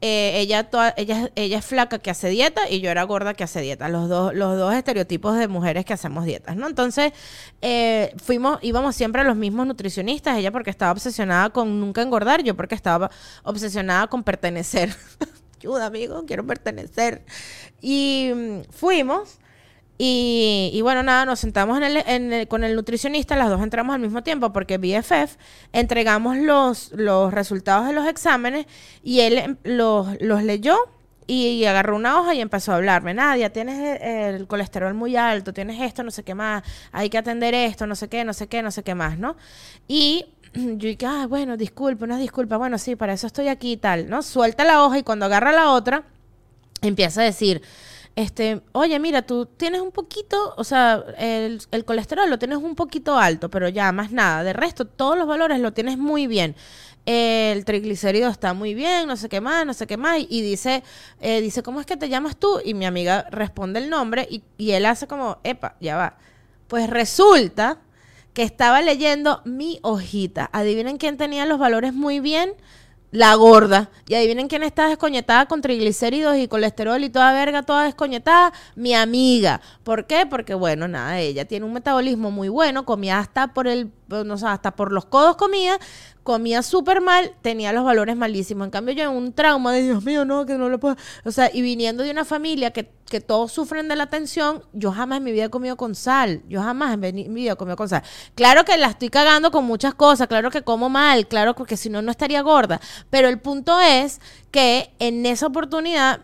eh, 0.00 0.38
ella, 0.38 0.70
toda, 0.70 0.94
ella, 0.96 1.30
ella 1.34 1.58
es 1.58 1.64
flaca 1.64 1.98
que 1.98 2.10
hace 2.10 2.28
dieta 2.28 2.70
y 2.70 2.80
yo 2.80 2.90
era 2.90 3.02
gorda 3.02 3.34
que 3.34 3.42
hace 3.42 3.60
dieta. 3.60 3.88
Los 3.88 4.08
dos, 4.08 4.32
los 4.32 4.56
dos 4.56 4.72
estereotipos 4.74 5.36
de 5.36 5.48
mujeres 5.48 5.84
que 5.84 5.92
hacemos 5.92 6.24
dietas, 6.24 6.56
¿no? 6.56 6.68
Entonces, 6.68 7.12
eh, 7.62 8.14
fuimos, 8.22 8.58
íbamos 8.62 8.94
siempre 8.94 9.22
a 9.22 9.24
los 9.24 9.36
mismos 9.36 9.66
nutricionistas, 9.66 10.38
ella 10.38 10.52
porque 10.52 10.70
estaba 10.70 10.92
obsesionada 10.92 11.50
con 11.50 11.80
nunca 11.80 12.02
engordar, 12.02 12.44
yo 12.44 12.54
porque 12.56 12.76
estaba 12.76 13.10
obsesionada 13.42 14.06
con 14.06 14.22
pertenecer. 14.22 14.94
Ayuda, 15.58 15.86
amigo, 15.86 16.24
quiero 16.26 16.46
pertenecer. 16.46 17.24
Y 17.80 18.30
mm, 18.34 18.60
fuimos. 18.70 19.38
Y, 20.00 20.78
bueno, 20.82 21.02
nada, 21.02 21.24
nos 21.24 21.40
sentamos 21.40 21.80
con 22.46 22.62
el 22.62 22.76
nutricionista, 22.76 23.34
las 23.34 23.48
dos 23.50 23.60
entramos 23.60 23.96
al 23.96 24.00
mismo 24.00 24.22
tiempo 24.22 24.52
porque 24.52 24.78
BFF, 24.78 25.36
entregamos 25.72 26.36
los, 26.36 26.92
los 26.92 27.34
resultados 27.34 27.88
de 27.88 27.92
los 27.92 28.06
exámenes 28.06 28.66
y 29.02 29.20
él 29.20 29.38
em, 29.38 29.56
los, 29.64 30.20
leyó 30.20 30.76
y, 31.26 31.64
agarró 31.64 31.96
una 31.96 32.20
hoja 32.20 32.32
y 32.34 32.40
empezó 32.40 32.72
a 32.72 32.76
hablarme. 32.76 33.12
Nadia, 33.12 33.52
tienes 33.52 34.00
el, 34.00 34.46
colesterol 34.46 34.94
muy 34.94 35.16
alto, 35.16 35.52
tienes 35.52 35.80
esto, 35.80 36.04
no 36.04 36.12
sé 36.12 36.22
qué 36.22 36.34
más, 36.36 36.62
hay 36.92 37.10
que 37.10 37.18
atender 37.18 37.52
esto, 37.54 37.84
no 37.88 37.96
sé 37.96 38.08
qué, 38.08 38.24
no 38.24 38.32
sé 38.32 38.46
qué, 38.46 38.62
no 38.62 38.70
sé 38.70 38.84
qué 38.84 38.94
más, 38.94 39.18
¿no? 39.18 39.36
Y 39.88 40.26
yo 40.54 40.76
dije, 40.76 41.06
ah, 41.06 41.26
bueno, 41.28 41.56
disculpa, 41.56 42.04
una 42.04 42.18
disculpa, 42.18 42.56
bueno, 42.56 42.78
sí, 42.78 42.94
para 42.94 43.14
eso 43.14 43.26
estoy 43.26 43.48
aquí 43.48 43.72
y 43.72 43.76
tal, 43.76 44.08
¿no? 44.08 44.22
Suelta 44.22 44.62
la 44.62 44.84
hoja 44.84 44.98
y 44.98 45.02
cuando 45.02 45.26
agarra 45.26 45.50
la 45.50 45.72
otra, 45.72 46.04
empieza 46.82 47.22
a 47.22 47.24
decir 47.24 47.62
este, 48.18 48.62
oye, 48.72 48.98
mira, 48.98 49.22
tú 49.22 49.46
tienes 49.46 49.80
un 49.80 49.92
poquito, 49.92 50.52
o 50.56 50.64
sea, 50.64 51.04
el, 51.18 51.60
colesterol 51.84 52.28
lo 52.28 52.36
tienes 52.36 52.58
un 52.58 52.74
poquito 52.74 53.16
alto, 53.16 53.48
pero 53.48 53.68
ya 53.68 53.92
más 53.92 54.10
nada. 54.10 54.42
De 54.42 54.52
resto, 54.52 54.86
todos 54.88 55.16
los 55.16 55.28
valores 55.28 55.60
lo 55.60 55.72
tienes 55.72 55.98
muy 55.98 56.26
bien. 56.26 56.56
El 57.06 57.64
triglicérido 57.64 58.28
está 58.28 58.54
muy 58.54 58.74
bien, 58.74 59.06
no 59.06 59.16
sé 59.16 59.28
qué 59.28 59.40
más, 59.40 59.64
no 59.64 59.72
sé 59.72 59.86
qué 59.86 59.96
más. 59.96 60.18
Y 60.28 60.42
dice, 60.42 60.82
eh, 61.20 61.40
dice, 61.40 61.62
¿cómo 61.62 61.78
es 61.78 61.86
que 61.86 61.96
te 61.96 62.08
llamas 62.08 62.36
tú? 62.36 62.60
Y 62.64 62.74
mi 62.74 62.86
amiga 62.86 63.24
responde 63.30 63.78
el 63.78 63.88
nombre 63.88 64.26
y, 64.28 64.42
y 64.56 64.72
él 64.72 64.86
hace 64.86 65.06
como, 65.06 65.38
epa, 65.44 65.76
ya 65.80 65.96
va. 65.96 66.18
Pues 66.66 66.90
resulta 66.90 67.78
que 68.34 68.42
estaba 68.42 68.82
leyendo 68.82 69.42
mi 69.44 69.78
hojita. 69.82 70.50
Adivinen 70.52 70.98
quién 70.98 71.18
tenía 71.18 71.46
los 71.46 71.60
valores 71.60 71.94
muy 71.94 72.18
bien 72.18 72.56
la 73.10 73.34
gorda. 73.34 73.90
Y 74.06 74.14
adivinen 74.14 74.48
quién 74.48 74.62
está 74.62 74.88
descoñetada 74.88 75.46
con 75.46 75.60
triglicéridos 75.60 76.36
y 76.36 76.48
colesterol 76.48 77.02
y 77.02 77.10
toda 77.10 77.32
verga, 77.32 77.62
toda 77.62 77.84
descoñetada. 77.84 78.52
Mi 78.74 78.94
amiga. 78.94 79.60
¿Por 79.84 80.06
qué? 80.06 80.26
Porque, 80.26 80.54
bueno, 80.54 80.88
nada, 80.88 81.18
ella 81.18 81.44
tiene 81.44 81.66
un 81.66 81.72
metabolismo 81.72 82.30
muy 82.30 82.48
bueno, 82.48 82.84
comía 82.84 83.18
hasta 83.18 83.48
por 83.54 83.66
el, 83.66 83.90
no 84.08 84.38
sé, 84.38 84.46
hasta 84.46 84.74
por 84.74 84.92
los 84.92 85.04
codos 85.04 85.36
comía, 85.36 85.78
comía 86.22 86.62
súper 86.62 87.00
mal, 87.00 87.32
tenía 87.42 87.72
los 87.72 87.84
valores 87.84 88.16
malísimos. 88.16 88.66
En 88.66 88.70
cambio, 88.70 88.94
yo 88.94 89.04
en 89.04 89.10
un 89.10 89.32
trauma 89.32 89.72
de 89.72 89.82
Dios 89.82 90.04
mío, 90.04 90.24
no, 90.24 90.46
que 90.46 90.54
no 90.54 90.68
lo 90.68 90.78
puedo. 90.78 90.96
O 91.24 91.30
sea, 91.30 91.50
y 91.52 91.62
viniendo 91.62 92.02
de 92.02 92.10
una 92.10 92.24
familia 92.24 92.70
que, 92.70 92.90
que 93.06 93.20
todos 93.20 93.52
sufren 93.52 93.88
de 93.88 93.96
la 93.96 94.06
tensión, 94.06 94.62
yo 94.72 94.92
jamás 94.92 95.18
en 95.18 95.24
mi 95.24 95.32
vida 95.32 95.44
he 95.44 95.50
comido 95.50 95.76
con 95.76 95.94
sal. 95.94 96.42
Yo 96.48 96.62
jamás 96.62 96.94
en 96.94 97.00
mi 97.00 97.28
vida 97.28 97.52
he 97.52 97.56
comido 97.56 97.76
con 97.76 97.88
sal. 97.88 98.02
Claro 98.34 98.64
que 98.64 98.76
la 98.76 98.88
estoy 98.88 99.08
cagando 99.08 99.50
con 99.50 99.64
muchas 99.64 99.94
cosas, 99.94 100.26
claro 100.26 100.50
que 100.50 100.62
como 100.62 100.88
mal, 100.88 101.26
claro, 101.28 101.54
porque 101.54 101.76
si 101.76 101.90
no, 101.90 102.02
no 102.02 102.10
estaría 102.10 102.42
gorda. 102.42 102.80
Pero 103.10 103.28
el 103.28 103.38
punto 103.40 103.78
es 103.80 104.20
que 104.50 104.94
en 104.98 105.24
esa 105.26 105.46
oportunidad 105.46 106.20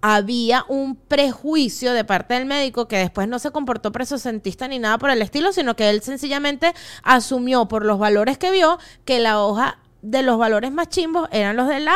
había 0.00 0.64
un 0.68 0.96
prejuicio 0.96 1.92
de 1.92 2.04
parte 2.04 2.34
del 2.34 2.46
médico 2.46 2.88
que 2.88 2.98
después 2.98 3.28
no 3.28 3.38
se 3.38 3.50
comportó 3.50 3.92
presocentista 3.92 4.68
ni 4.68 4.78
nada 4.78 4.98
por 4.98 5.10
el 5.10 5.22
estilo, 5.22 5.52
sino 5.52 5.76
que 5.76 5.90
él 5.90 6.02
sencillamente 6.02 6.74
asumió 7.02 7.66
por 7.66 7.84
los 7.84 7.98
valores 7.98 8.38
que 8.38 8.50
vio 8.50 8.78
que 9.04 9.18
la 9.18 9.42
hoja 9.42 9.78
de 10.02 10.22
los 10.22 10.38
valores 10.38 10.70
más 10.70 10.88
chimbos 10.88 11.28
eran 11.32 11.56
los 11.56 11.68
de 11.68 11.80
la 11.80 11.94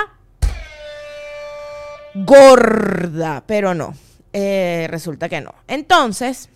gorda, 2.15 3.43
pero 3.47 3.75
no, 3.75 3.95
eh, 4.33 4.87
resulta 4.91 5.29
que 5.29 5.41
no. 5.41 5.55
Entonces, 5.67 6.49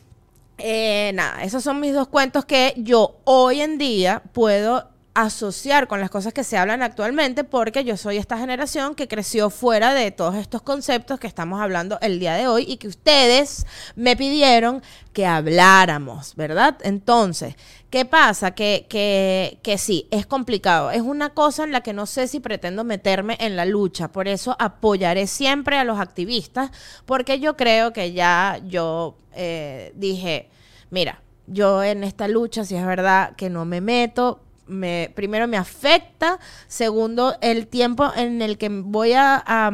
eh, 0.58 1.12
nada, 1.14 1.42
esos 1.42 1.62
son 1.62 1.80
mis 1.80 1.94
dos 1.94 2.08
cuentos 2.08 2.44
que 2.44 2.74
yo 2.76 3.20
hoy 3.24 3.60
en 3.60 3.78
día 3.78 4.22
puedo 4.32 4.90
asociar 5.16 5.88
con 5.88 5.98
las 5.98 6.10
cosas 6.10 6.34
que 6.34 6.44
se 6.44 6.58
hablan 6.58 6.82
actualmente 6.82 7.42
porque 7.42 7.84
yo 7.84 7.96
soy 7.96 8.18
esta 8.18 8.36
generación 8.36 8.94
que 8.94 9.08
creció 9.08 9.48
fuera 9.48 9.94
de 9.94 10.10
todos 10.10 10.34
estos 10.34 10.60
conceptos 10.60 11.18
que 11.18 11.26
estamos 11.26 11.58
hablando 11.58 11.98
el 12.02 12.20
día 12.20 12.34
de 12.34 12.46
hoy 12.46 12.66
y 12.68 12.76
que 12.76 12.86
ustedes 12.86 13.66
me 13.94 14.14
pidieron 14.14 14.82
que 15.14 15.24
habláramos, 15.24 16.36
¿verdad? 16.36 16.76
Entonces, 16.82 17.54
¿qué 17.88 18.04
pasa? 18.04 18.50
Que, 18.50 18.84
que, 18.90 19.58
que 19.62 19.78
sí, 19.78 20.06
es 20.10 20.26
complicado. 20.26 20.90
Es 20.90 21.00
una 21.00 21.30
cosa 21.30 21.64
en 21.64 21.72
la 21.72 21.80
que 21.80 21.94
no 21.94 22.04
sé 22.04 22.28
si 22.28 22.38
pretendo 22.38 22.84
meterme 22.84 23.38
en 23.40 23.56
la 23.56 23.64
lucha. 23.64 24.08
Por 24.12 24.28
eso 24.28 24.54
apoyaré 24.58 25.26
siempre 25.26 25.78
a 25.78 25.84
los 25.84 25.98
activistas 25.98 26.70
porque 27.06 27.40
yo 27.40 27.56
creo 27.56 27.94
que 27.94 28.12
ya 28.12 28.60
yo 28.66 29.16
eh, 29.32 29.92
dije, 29.96 30.50
mira, 30.90 31.22
yo 31.46 31.82
en 31.82 32.04
esta 32.04 32.28
lucha, 32.28 32.66
si 32.66 32.76
es 32.76 32.84
verdad 32.84 33.34
que 33.36 33.48
no 33.48 33.64
me 33.64 33.80
meto, 33.80 34.42
me, 34.66 35.10
primero 35.14 35.46
me 35.48 35.56
afecta, 35.56 36.38
segundo 36.66 37.36
el 37.40 37.66
tiempo 37.66 38.10
en 38.16 38.42
el 38.42 38.58
que 38.58 38.68
voy 38.68 39.12
a, 39.14 39.72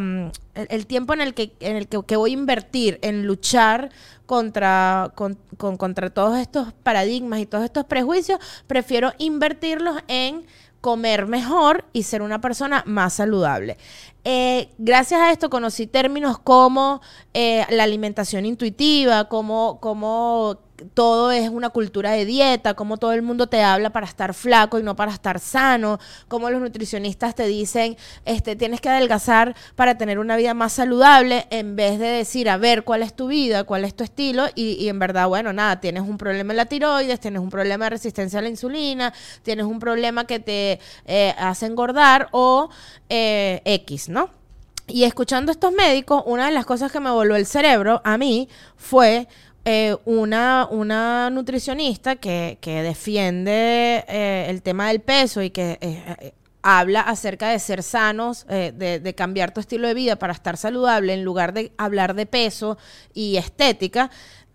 el, 0.54 0.86
tiempo 0.86 1.14
en 1.14 1.20
el 1.20 1.34
que 1.34 1.54
en 1.60 1.76
el 1.76 1.88
que, 1.88 2.16
voy 2.16 2.30
a 2.30 2.34
invertir 2.34 2.98
en 3.02 3.26
luchar 3.26 3.90
contra 4.26 5.12
contra 5.56 6.10
todos 6.10 6.38
estos 6.38 6.72
paradigmas 6.82 7.40
y 7.40 7.46
todos 7.46 7.64
estos 7.64 7.84
prejuicios, 7.84 8.38
prefiero 8.66 9.12
invertirlos 9.18 9.96
en 10.08 10.46
comer 10.82 11.26
mejor 11.26 11.84
y 11.92 12.02
ser 12.02 12.22
una 12.22 12.40
persona 12.40 12.82
más 12.86 13.14
saludable. 13.14 13.78
Eh, 14.24 14.68
gracias 14.78 15.20
a 15.20 15.30
esto 15.30 15.48
conocí 15.48 15.86
términos 15.86 16.38
como 16.38 17.00
eh, 17.32 17.64
la 17.70 17.84
alimentación 17.84 18.44
intuitiva, 18.44 19.28
como, 19.28 19.78
como 19.80 20.58
todo 20.94 21.30
es 21.30 21.48
una 21.48 21.70
cultura 21.70 22.12
de 22.12 22.24
dieta, 22.24 22.74
como 22.74 22.96
todo 22.96 23.12
el 23.12 23.22
mundo 23.22 23.46
te 23.46 23.62
habla 23.62 23.90
para 23.90 24.06
estar 24.06 24.34
flaco 24.34 24.78
y 24.78 24.82
no 24.82 24.96
para 24.96 25.12
estar 25.12 25.40
sano, 25.40 25.98
como 26.28 26.50
los 26.50 26.60
nutricionistas 26.60 27.34
te 27.34 27.46
dicen, 27.46 27.96
este, 28.24 28.56
tienes 28.56 28.80
que 28.80 28.88
adelgazar 28.88 29.54
para 29.76 29.96
tener 29.96 30.18
una 30.18 30.36
vida 30.36 30.54
más 30.54 30.72
saludable, 30.72 31.46
en 31.50 31.76
vez 31.76 31.98
de 31.98 32.06
decir, 32.06 32.48
a 32.48 32.56
ver, 32.56 32.84
cuál 32.84 33.02
es 33.02 33.14
tu 33.14 33.28
vida, 33.28 33.64
cuál 33.64 33.84
es 33.84 33.94
tu 33.94 34.04
estilo, 34.04 34.46
y, 34.54 34.88
en 34.88 34.98
verdad, 34.98 35.28
bueno, 35.28 35.52
nada, 35.52 35.80
tienes 35.80 36.02
un 36.02 36.18
problema 36.18 36.52
en 36.52 36.56
la 36.56 36.66
tiroides, 36.66 37.20
tienes 37.20 37.40
un 37.40 37.50
problema 37.50 37.86
de 37.86 37.90
resistencia 37.90 38.38
a 38.38 38.42
la 38.42 38.48
insulina, 38.48 39.12
tienes 39.42 39.66
un 39.66 39.78
problema 39.78 40.26
que 40.26 40.40
te 40.40 40.80
eh, 41.06 41.34
hace 41.38 41.66
engordar 41.66 42.28
o 42.32 42.68
eh, 43.08 43.62
X, 43.64 44.08
¿no? 44.08 44.30
Y 44.88 45.04
escuchando 45.04 45.50
a 45.50 45.54
estos 45.54 45.72
médicos, 45.72 46.22
una 46.26 46.46
de 46.46 46.52
las 46.52 46.66
cosas 46.66 46.90
que 46.90 47.00
me 47.00 47.10
volvió 47.10 47.36
el 47.36 47.46
cerebro 47.46 48.00
a 48.04 48.18
mí 48.18 48.48
fue 48.76 49.28
eh, 49.64 49.96
una, 50.06 50.66
una 50.68 51.30
nutricionista 51.30 52.16
que, 52.16 52.58
que 52.60 52.82
defiende 52.82 54.04
eh, 54.08 54.46
el 54.48 54.60
tema 54.60 54.88
del 54.88 55.00
peso 55.00 55.40
y 55.40 55.50
que 55.50 55.78
eh, 55.80 56.34
habla 56.62 57.02
acerca 57.02 57.50
de 57.50 57.60
ser 57.60 57.84
sanos, 57.84 58.44
de, 58.48 59.14
cambiar 59.16 59.54
tu 59.54 59.60
estilo 59.60 59.86
de 59.86 59.94
vida 59.94 60.16
para 60.16 60.32
estar 60.32 60.56
saludable, 60.56 61.14
en 61.14 61.24
lugar 61.24 61.52
de 61.52 61.72
hablar 61.76 62.14
de 62.14 62.26
peso 62.26 62.76
y 63.14 63.36
estética. 63.36 64.10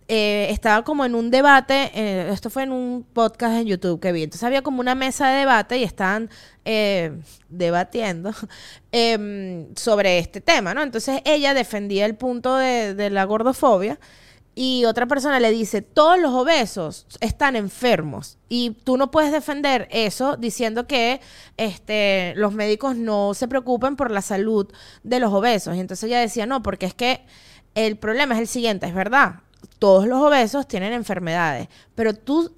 estaba 0.07 0.83
como 0.85 1.05
en 1.05 1.15
un 1.15 1.31
debate, 1.31 1.91
esto 2.31 2.49
fue 2.49 2.63
en 2.63 2.71
un 2.71 3.05
podcast 3.11 3.55
en 3.55 3.67
YouTube 3.67 3.99
que 3.99 4.13
vi, 4.13 4.23
entonces 4.23 4.43
había 4.43 4.61
como 4.61 4.79
una 4.79 4.95
mesa 4.95 5.29
de 5.29 5.39
debate 5.39 5.77
y 5.79 5.83
estaban 5.83 6.29
debatiendo 7.49 8.31
em, 8.93 9.67
sobre 9.75 10.19
este 10.19 10.39
tema, 10.39 10.73
¿no? 10.73 10.83
Entonces 10.83 11.21
ella 11.25 11.53
defendía 11.53 12.05
el 12.05 12.15
punto 12.15 12.55
de, 12.55 12.93
de 12.93 13.09
la 13.09 13.25
gordofobia 13.25 13.99
y 14.59 14.85
otra 14.85 15.05
persona 15.05 15.39
le 15.39 15.51
dice, 15.51 15.83
todos 15.83 16.19
los 16.19 16.33
obesos 16.33 17.05
están 17.19 17.55
enfermos 17.55 18.39
y 18.49 18.71
tú 18.71 18.97
no 18.97 19.11
puedes 19.11 19.31
defender 19.31 19.87
eso 19.91 20.35
diciendo 20.35 20.87
que 20.87 21.21
este, 21.57 22.33
los 22.35 22.53
médicos 22.53 22.95
no 22.95 23.35
se 23.35 23.47
preocupen 23.47 23.95
por 23.95 24.09
la 24.09 24.23
salud 24.23 24.67
de 25.03 25.19
los 25.19 25.31
obesos. 25.31 25.75
Y 25.75 25.79
entonces 25.79 26.05
ella 26.05 26.19
decía, 26.19 26.47
no, 26.47 26.63
porque 26.63 26.87
es 26.87 26.95
que 26.95 27.23
el 27.75 27.97
problema 27.97 28.33
es 28.33 28.41
el 28.41 28.47
siguiente, 28.47 28.87
es 28.87 28.95
verdad, 28.95 29.41
todos 29.77 30.07
los 30.07 30.19
obesos 30.19 30.67
tienen 30.67 30.91
enfermedades, 30.91 31.67
pero 31.93 32.15
tú, 32.15 32.51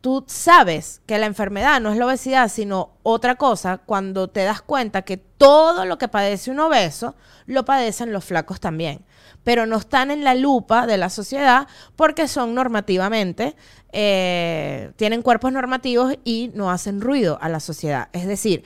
tú 0.00 0.24
sabes 0.26 1.02
que 1.04 1.18
la 1.18 1.26
enfermedad 1.26 1.78
no 1.78 1.92
es 1.92 1.98
la 1.98 2.06
obesidad, 2.06 2.48
sino 2.48 2.92
otra 3.02 3.34
cosa 3.34 3.76
cuando 3.76 4.28
te 4.28 4.44
das 4.44 4.62
cuenta 4.62 5.02
que 5.02 5.18
todo 5.18 5.84
lo 5.84 5.98
que 5.98 6.08
padece 6.08 6.50
un 6.50 6.60
obeso 6.60 7.14
lo 7.44 7.66
padecen 7.66 8.14
los 8.14 8.24
flacos 8.24 8.60
también 8.60 9.04
pero 9.44 9.66
no 9.66 9.76
están 9.76 10.10
en 10.10 10.24
la 10.24 10.34
lupa 10.34 10.86
de 10.86 10.96
la 10.96 11.10
sociedad 11.10 11.68
porque 11.94 12.26
son 12.26 12.54
normativamente, 12.54 13.54
eh, 13.92 14.90
tienen 14.96 15.22
cuerpos 15.22 15.52
normativos 15.52 16.14
y 16.24 16.50
no 16.54 16.70
hacen 16.70 17.00
ruido 17.00 17.38
a 17.40 17.48
la 17.48 17.60
sociedad. 17.60 18.08
Es 18.12 18.26
decir, 18.26 18.64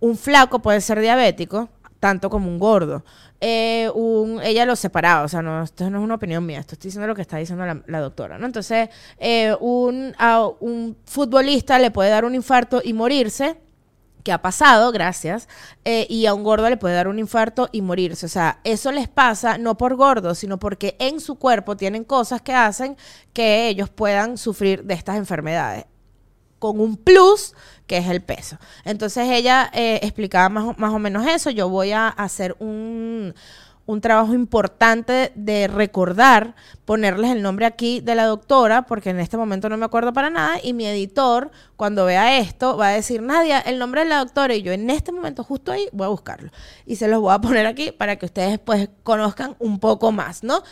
un 0.00 0.18
flaco 0.18 0.58
puede 0.58 0.80
ser 0.80 1.00
diabético, 1.00 1.70
tanto 2.00 2.28
como 2.28 2.48
un 2.48 2.58
gordo. 2.58 3.04
Eh, 3.40 3.90
ella 4.42 4.66
lo 4.66 4.76
separaba, 4.76 5.24
o 5.24 5.28
sea, 5.28 5.42
no, 5.42 5.62
esto 5.62 5.88
no 5.90 5.98
es 5.98 6.04
una 6.04 6.14
opinión 6.14 6.44
mía, 6.44 6.60
esto 6.60 6.74
estoy 6.74 6.88
diciendo 6.88 7.06
lo 7.06 7.14
que 7.14 7.22
está 7.22 7.36
diciendo 7.36 7.64
la, 7.86 8.00
doctora, 8.00 8.38
¿no? 8.38 8.46
Entonces, 8.46 8.88
eh, 9.18 9.54
un, 9.60 10.14
un 10.60 10.96
futbolista 11.04 11.78
le 11.78 11.90
puede 11.90 12.10
dar 12.10 12.24
un 12.24 12.34
infarto 12.34 12.80
y 12.82 12.92
morirse, 12.92 13.56
que 14.24 14.32
ha 14.32 14.42
pasado, 14.42 14.90
gracias, 14.90 15.48
eh, 15.84 16.06
y 16.08 16.26
a 16.26 16.34
un 16.34 16.42
gordo 16.42 16.68
le 16.68 16.78
puede 16.78 16.94
dar 16.94 17.08
un 17.08 17.18
infarto 17.18 17.68
y 17.70 17.82
morirse. 17.82 18.26
O 18.26 18.28
sea, 18.28 18.58
eso 18.64 18.90
les 18.90 19.06
pasa 19.06 19.58
no 19.58 19.76
por 19.76 19.94
gordos, 19.94 20.38
sino 20.38 20.58
porque 20.58 20.96
en 20.98 21.20
su 21.20 21.36
cuerpo 21.36 21.76
tienen 21.76 22.04
cosas 22.04 22.40
que 22.42 22.54
hacen 22.54 22.96
que 23.32 23.68
ellos 23.68 23.90
puedan 23.90 24.38
sufrir 24.38 24.84
de 24.84 24.94
estas 24.94 25.16
enfermedades 25.16 25.84
con 26.58 26.80
un 26.80 26.96
plus 26.96 27.54
que 27.86 27.98
es 27.98 28.08
el 28.08 28.22
peso. 28.22 28.56
Entonces 28.84 29.28
ella 29.28 29.70
eh, 29.74 30.00
explicaba 30.02 30.48
más, 30.48 30.78
más 30.78 30.94
o 30.94 30.98
menos 30.98 31.26
eso. 31.26 31.50
Yo 31.50 31.68
voy 31.68 31.92
a 31.92 32.08
hacer 32.08 32.56
un, 32.58 33.34
un 33.86 34.00
trabajo 34.00 34.34
importante 34.34 35.32
de 35.34 35.68
recordar, 35.68 36.54
ponerles 36.84 37.30
el 37.30 37.42
nombre 37.42 37.66
aquí 37.66 38.00
de 38.00 38.14
la 38.14 38.24
doctora, 38.24 38.82
porque 38.82 39.10
en 39.10 39.20
este 39.20 39.36
momento 39.36 39.68
no 39.68 39.76
me 39.76 39.84
acuerdo 39.84 40.12
para 40.12 40.30
nada, 40.30 40.58
y 40.62 40.72
mi 40.72 40.86
editor, 40.86 41.50
cuando 41.76 42.04
vea 42.04 42.38
esto, 42.38 42.76
va 42.76 42.88
a 42.88 42.92
decir, 42.92 43.22
Nadia, 43.22 43.60
el 43.60 43.78
nombre 43.78 44.02
de 44.02 44.08
la 44.08 44.18
doctora, 44.18 44.54
y 44.54 44.62
yo 44.62 44.72
en 44.72 44.88
este 44.90 45.12
momento, 45.12 45.44
justo 45.44 45.72
ahí, 45.72 45.88
voy 45.92 46.06
a 46.06 46.08
buscarlo. 46.08 46.50
Y 46.86 46.96
se 46.96 47.08
los 47.08 47.20
voy 47.20 47.34
a 47.34 47.40
poner 47.40 47.66
aquí 47.66 47.92
para 47.92 48.16
que 48.16 48.26
ustedes 48.26 48.58
pues 48.58 48.88
conozcan 49.02 49.56
un 49.58 49.78
poco 49.78 50.12
más, 50.12 50.42
¿no? 50.42 50.62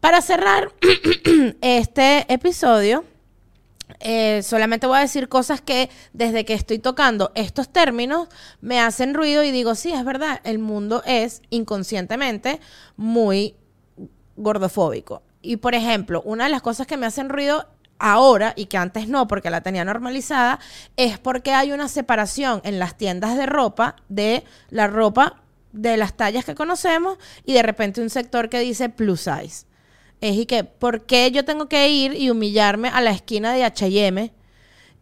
Para 0.00 0.22
cerrar 0.22 0.72
este 1.60 2.32
episodio, 2.32 3.04
eh, 4.00 4.42
solamente 4.42 4.86
voy 4.86 4.98
a 4.98 5.02
decir 5.02 5.28
cosas 5.28 5.60
que 5.60 5.90
desde 6.12 6.44
que 6.46 6.54
estoy 6.54 6.78
tocando 6.78 7.32
estos 7.34 7.68
términos 7.68 8.28
me 8.60 8.80
hacen 8.80 9.14
ruido 9.14 9.44
y 9.44 9.50
digo, 9.50 9.74
sí, 9.74 9.92
es 9.92 10.04
verdad, 10.04 10.40
el 10.44 10.58
mundo 10.58 11.02
es 11.04 11.42
inconscientemente 11.50 12.60
muy 12.96 13.56
gordofóbico. 14.36 15.22
Y 15.42 15.56
por 15.56 15.74
ejemplo, 15.74 16.22
una 16.24 16.44
de 16.44 16.50
las 16.50 16.62
cosas 16.62 16.86
que 16.86 16.96
me 16.96 17.06
hacen 17.06 17.28
ruido 17.28 17.68
ahora 17.98 18.54
y 18.56 18.66
que 18.66 18.78
antes 18.78 19.06
no 19.08 19.28
porque 19.28 19.50
la 19.50 19.60
tenía 19.60 19.84
normalizada 19.84 20.58
es 20.96 21.18
porque 21.18 21.52
hay 21.52 21.72
una 21.72 21.88
separación 21.88 22.62
en 22.64 22.78
las 22.78 22.96
tiendas 22.96 23.36
de 23.36 23.44
ropa 23.44 23.96
de 24.08 24.44
la 24.70 24.86
ropa 24.86 25.42
de 25.72 25.98
las 25.98 26.16
tallas 26.16 26.46
que 26.46 26.54
conocemos 26.54 27.18
y 27.44 27.52
de 27.52 27.62
repente 27.62 28.00
un 28.00 28.08
sector 28.08 28.48
que 28.48 28.58
dice 28.60 28.88
plus 28.88 29.20
size 29.20 29.66
es 30.20 30.36
y 30.36 30.46
que, 30.46 30.64
¿por 30.64 31.06
qué 31.06 31.30
yo 31.30 31.44
tengo 31.44 31.68
que 31.68 31.88
ir 31.88 32.14
y 32.14 32.30
humillarme 32.30 32.88
a 32.88 33.00
la 33.00 33.10
esquina 33.10 33.52
de 33.52 33.64
HM 33.64 34.30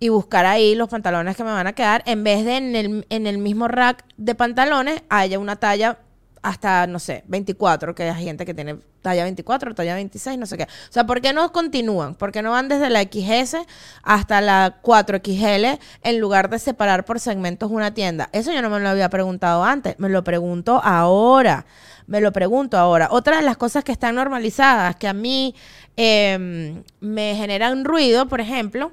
y 0.00 0.08
buscar 0.10 0.46
ahí 0.46 0.74
los 0.74 0.88
pantalones 0.88 1.36
que 1.36 1.44
me 1.44 1.50
van 1.50 1.66
a 1.66 1.72
quedar 1.72 2.02
en 2.06 2.22
vez 2.22 2.44
de 2.44 2.56
en 2.56 2.76
el, 2.76 3.06
en 3.08 3.26
el 3.26 3.38
mismo 3.38 3.68
rack 3.68 4.04
de 4.16 4.34
pantalones 4.34 5.02
haya 5.08 5.38
una 5.38 5.56
talla 5.56 5.98
hasta, 6.42 6.86
no 6.86 7.00
sé, 7.00 7.24
24, 7.26 7.94
que 7.94 8.04
hay 8.04 8.24
gente 8.24 8.46
que 8.46 8.54
tiene 8.54 8.78
talla 9.02 9.24
24, 9.24 9.74
talla 9.74 9.94
26, 9.94 10.38
no 10.38 10.46
sé 10.46 10.56
qué. 10.56 10.64
O 10.64 10.92
sea, 10.92 11.04
¿por 11.04 11.20
qué 11.20 11.32
no 11.32 11.50
continúan? 11.52 12.14
¿Por 12.14 12.32
qué 12.32 12.42
no 12.42 12.52
van 12.52 12.68
desde 12.68 12.90
la 12.90 13.02
XS 13.02 13.56
hasta 14.02 14.40
la 14.40 14.80
4XL 14.82 15.78
en 16.02 16.20
lugar 16.20 16.48
de 16.48 16.58
separar 16.58 17.04
por 17.04 17.18
segmentos 17.18 17.70
una 17.70 17.92
tienda? 17.92 18.28
Eso 18.32 18.52
yo 18.52 18.62
no 18.62 18.70
me 18.70 18.80
lo 18.80 18.88
había 18.88 19.10
preguntado 19.10 19.64
antes, 19.64 19.98
me 19.98 20.08
lo 20.08 20.22
pregunto 20.22 20.80
ahora 20.82 21.66
me 22.08 22.20
lo 22.20 22.32
pregunto 22.32 22.76
ahora. 22.76 23.08
Otra 23.12 23.36
de 23.36 23.42
las 23.42 23.56
cosas 23.56 23.84
que 23.84 23.92
están 23.92 24.16
normalizadas, 24.16 24.96
que 24.96 25.06
a 25.06 25.12
mí 25.12 25.54
em, 25.96 26.82
me 27.00 27.36
generan 27.36 27.84
ruido, 27.84 28.26
por 28.26 28.40
ejemplo, 28.40 28.90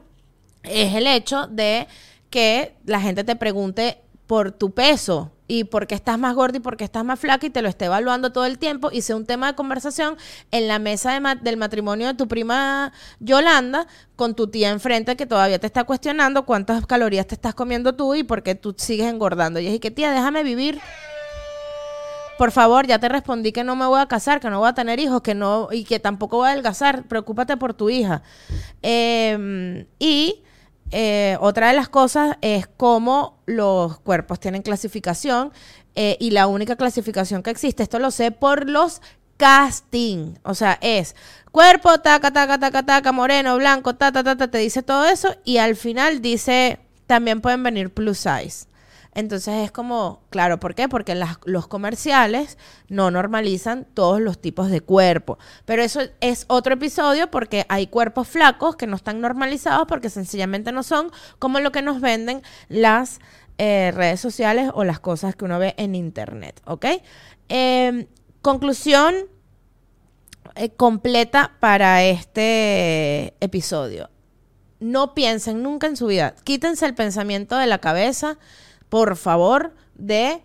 es 0.63 0.93
el 0.93 1.07
hecho 1.07 1.47
de 1.47 1.87
que 2.29 2.75
la 2.85 2.99
gente 2.99 3.23
te 3.23 3.35
pregunte 3.37 3.99
por 4.27 4.51
tu 4.51 4.71
peso 4.71 5.31
y 5.47 5.63
por 5.63 5.87
qué 5.87 5.95
estás 5.95 6.19
más 6.19 6.35
gordo 6.35 6.57
y 6.57 6.59
por 6.59 6.75
qué 6.75 6.83
estás 6.83 7.05
más 7.05 7.19
flaca 7.19 7.45
y 7.45 7.51
te 7.51 7.61
lo 7.61 7.69
esté 7.69 7.85
evaluando 7.85 8.31
todo 8.31 8.45
el 8.45 8.57
tiempo 8.57 8.89
y 8.91 9.01
sea 9.01 9.15
un 9.15 9.25
tema 9.25 9.47
de 9.47 9.55
conversación 9.55 10.17
en 10.51 10.67
la 10.67 10.79
mesa 10.79 11.17
del 11.41 11.57
matrimonio 11.57 12.07
de 12.07 12.15
tu 12.15 12.27
prima 12.27 12.91
Yolanda 13.19 13.87
con 14.15 14.35
tu 14.35 14.47
tía 14.47 14.71
enfrente 14.71 15.15
que 15.15 15.27
todavía 15.27 15.59
te 15.59 15.67
está 15.67 15.83
cuestionando 15.83 16.45
cuántas 16.45 16.85
calorías 16.87 17.27
te 17.27 17.35
estás 17.35 17.53
comiendo 17.53 17.93
tú 17.93 18.15
y 18.15 18.23
por 18.23 18.41
qué 18.43 18.55
tú 18.55 18.75
sigues 18.75 19.07
engordando. 19.07 19.59
Y 19.59 19.67
es 19.67 19.79
que 19.79 19.91
tía, 19.91 20.11
déjame 20.11 20.43
vivir 20.43 20.81
por 22.37 22.51
favor, 22.51 22.85
ya 22.87 22.99
te 22.99 23.09
respondí 23.09 23.51
que 23.51 23.63
no 23.63 23.75
me 23.75 23.85
voy 23.85 24.01
a 24.01 24.07
casar, 24.07 24.39
que 24.39 24.49
no 24.49 24.59
voy 24.59 24.69
a 24.69 24.73
tener 24.73 24.99
hijos, 24.99 25.21
que 25.21 25.33
no, 25.33 25.69
y 25.71 25.83
que 25.83 25.99
tampoco 25.99 26.37
voy 26.37 26.47
a 26.47 26.51
adelgazar. 26.51 27.03
Preocúpate 27.03 27.57
por 27.57 27.73
tu 27.73 27.89
hija. 27.89 28.21
Em, 28.81 29.85
y 29.99 30.43
eh, 30.91 31.37
otra 31.39 31.69
de 31.69 31.73
las 31.73 31.89
cosas 31.89 32.37
es 32.41 32.67
cómo 32.77 33.39
los 33.45 33.99
cuerpos 33.99 34.39
tienen 34.39 34.61
clasificación 34.61 35.51
eh, 35.95 36.17
y 36.19 36.31
la 36.31 36.47
única 36.47 36.75
clasificación 36.75 37.41
que 37.41 37.49
existe, 37.51 37.83
esto 37.83 37.99
lo 37.99 38.11
sé 38.11 38.31
por 38.31 38.69
los 38.69 39.01
casting. 39.37 40.35
O 40.43 40.53
sea, 40.53 40.77
es 40.81 41.15
cuerpo, 41.51 41.99
taca, 41.99 42.31
taca, 42.31 42.59
taca, 42.59 42.83
taca, 42.83 43.11
moreno, 43.11 43.57
blanco, 43.57 43.95
ta, 43.95 44.11
ta, 44.11 44.23
ta, 44.23 44.35
ta, 44.35 44.49
te 44.49 44.57
dice 44.57 44.83
todo 44.83 45.05
eso 45.05 45.35
y 45.45 45.57
al 45.57 45.75
final 45.75 46.21
dice, 46.21 46.79
también 47.07 47.41
pueden 47.41 47.63
venir 47.63 47.93
plus 47.93 48.17
size. 48.17 48.67
Entonces 49.15 49.63
es 49.63 49.71
como, 49.71 50.21
claro, 50.29 50.59
¿por 50.59 50.75
qué? 50.75 50.89
Porque 50.89 51.15
los 51.45 51.67
comerciales 51.67 52.57
no 52.89 53.09
normalizan 53.11 53.87
todos 53.93 54.19
los 54.19 54.39
tipos 54.39 54.69
de 54.69 54.81
cuerpo. 54.81 55.39
Pero 55.63 55.81
eso 55.81 56.01
es 56.19 56.43
otro 56.49 56.73
episodio 56.73 57.31
porque 57.31 57.65
hay 57.69 57.87
cuerpos 57.87 58.27
flacos 58.27 58.75
que 58.75 58.87
no 58.87 58.97
están 58.97 59.21
normalizados 59.21 59.87
porque 59.87 60.09
sencillamente 60.09 60.73
no 60.73 60.83
son 60.83 61.11
como 61.39 61.61
lo 61.61 61.71
que 61.71 61.81
nos 61.81 62.01
venden 62.01 62.41
las 62.67 63.21
eh, 63.57 63.93
redes 63.95 64.19
sociales 64.19 64.69
o 64.73 64.83
las 64.83 64.99
cosas 64.99 65.33
que 65.37 65.45
uno 65.45 65.59
ve 65.59 65.75
en 65.77 65.95
internet, 65.95 66.61
¿ok? 66.65 66.85
Em, 67.47 68.07
conclusión 68.41 69.15
eh, 70.55 70.71
completa 70.71 71.53
para 71.61 72.03
este 72.03 73.33
episodio. 73.39 74.09
No 74.81 75.13
piensen 75.13 75.63
nunca 75.63 75.87
en 75.87 75.95
su 75.95 76.07
vida. 76.07 76.35
Quítense 76.43 76.85
el 76.85 76.95
pensamiento 76.95 77.57
de 77.57 77.65
la 77.67 77.77
cabeza 77.77 78.37
por 78.89 79.15
favor, 79.15 79.73
de 79.95 80.41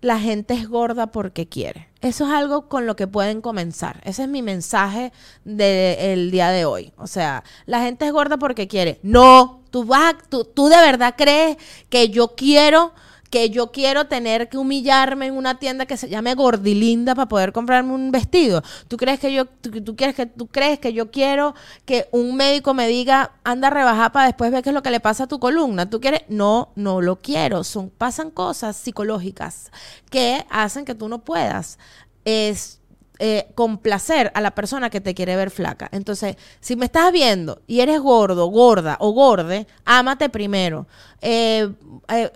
la 0.00 0.18
gente 0.18 0.54
es 0.54 0.68
gorda 0.68 1.06
porque 1.06 1.48
quiere. 1.48 1.88
Eso 2.00 2.26
es 2.26 2.32
algo 2.32 2.68
con 2.68 2.86
lo 2.86 2.96
que 2.96 3.06
pueden 3.06 3.40
comenzar. 3.40 4.00
Ese 4.04 4.24
es 4.24 4.28
mi 4.28 4.42
mensaje 4.42 5.12
del 5.44 6.32
día 6.32 6.50
de 6.50 6.64
hoy. 6.64 6.92
O 6.96 7.06
sea, 7.06 7.44
la 7.66 7.80
gente 7.82 8.06
es 8.06 8.12
gorda 8.12 8.36
porque 8.36 8.66
quiere. 8.66 8.98
No, 9.04 9.62
tú, 9.70 9.84
vas, 9.84 10.14
tú, 10.28 10.44
tú 10.44 10.66
de 10.66 10.76
verdad 10.76 11.14
crees 11.16 11.56
que 11.88 12.08
yo 12.10 12.34
quiero 12.34 12.92
que 13.32 13.48
yo 13.48 13.72
quiero 13.72 14.08
tener 14.08 14.50
que 14.50 14.58
humillarme 14.58 15.26
en 15.26 15.38
una 15.38 15.58
tienda 15.58 15.86
que 15.86 15.96
se 15.96 16.10
llame 16.10 16.34
Gordilinda 16.34 17.14
para 17.14 17.30
poder 17.30 17.52
comprarme 17.52 17.94
un 17.94 18.12
vestido. 18.12 18.62
¿Tú 18.88 18.98
crees 18.98 19.18
que 19.20 19.32
yo 19.32 19.46
tú, 19.46 19.96
quieres 19.96 20.14
que 20.14 20.26
tú 20.26 20.48
crees 20.48 20.78
que 20.78 20.92
yo 20.92 21.10
quiero 21.10 21.54
que 21.86 22.08
un 22.12 22.36
médico 22.36 22.74
me 22.74 22.86
diga, 22.88 23.32
"Anda 23.42 23.68
a 23.68 23.70
rebajar 23.70 24.12
para 24.12 24.26
después 24.26 24.52
ver 24.52 24.62
qué 24.62 24.68
es 24.68 24.74
lo 24.74 24.82
que 24.82 24.90
le 24.90 25.00
pasa 25.00 25.24
a 25.24 25.28
tu 25.28 25.40
columna"? 25.40 25.88
¿Tú 25.88 25.98
quieres? 25.98 26.24
No, 26.28 26.72
no 26.76 27.00
lo 27.00 27.16
quiero. 27.22 27.64
Son 27.64 27.88
pasan 27.88 28.30
cosas 28.30 28.76
psicológicas 28.76 29.72
que 30.10 30.44
hacen 30.50 30.84
que 30.84 30.94
tú 30.94 31.08
no 31.08 31.24
puedas 31.24 31.78
es 32.26 32.80
eh, 33.18 33.50
complacer 33.54 34.30
a 34.34 34.42
la 34.42 34.54
persona 34.54 34.90
que 34.90 35.00
te 35.00 35.14
quiere 35.14 35.36
ver 35.36 35.50
flaca. 35.50 35.88
Entonces, 35.92 36.36
si 36.60 36.76
me 36.76 36.84
estás 36.84 37.10
viendo 37.12 37.62
y 37.66 37.80
eres 37.80 37.98
gordo, 38.00 38.46
gorda 38.48 38.98
o 39.00 39.12
gorde, 39.12 39.66
ámate 39.86 40.28
primero. 40.28 40.86
Eh, 41.22 41.72
eh, 42.08 42.32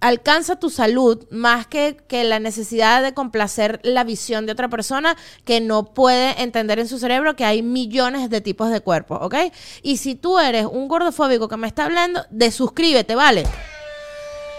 alcanza 0.00 0.56
tu 0.56 0.70
salud 0.70 1.26
más 1.30 1.66
que, 1.66 1.96
que, 2.08 2.24
la 2.24 2.38
necesidad 2.38 3.02
de 3.02 3.14
complacer 3.14 3.80
la 3.82 4.04
visión 4.04 4.46
de 4.46 4.52
otra 4.52 4.68
persona 4.68 5.16
que 5.44 5.60
no 5.60 5.94
puede 5.94 6.42
entender 6.42 6.78
en 6.78 6.88
su 6.88 6.98
cerebro 6.98 7.36
que 7.36 7.44
hay 7.44 7.62
millones 7.62 8.30
de 8.30 8.40
tipos 8.40 8.70
de 8.70 8.80
cuerpos, 8.80 9.18
¿ok? 9.22 9.34
Y 9.82 9.96
si 9.98 10.14
tú 10.14 10.38
eres 10.38 10.66
un 10.66 10.88
gordofóbico 10.88 11.48
que 11.48 11.56
me 11.56 11.66
está 11.66 11.84
hablando, 11.84 12.24
de 12.30 12.50
suscríbete, 12.50 13.14
¿vale? 13.14 13.44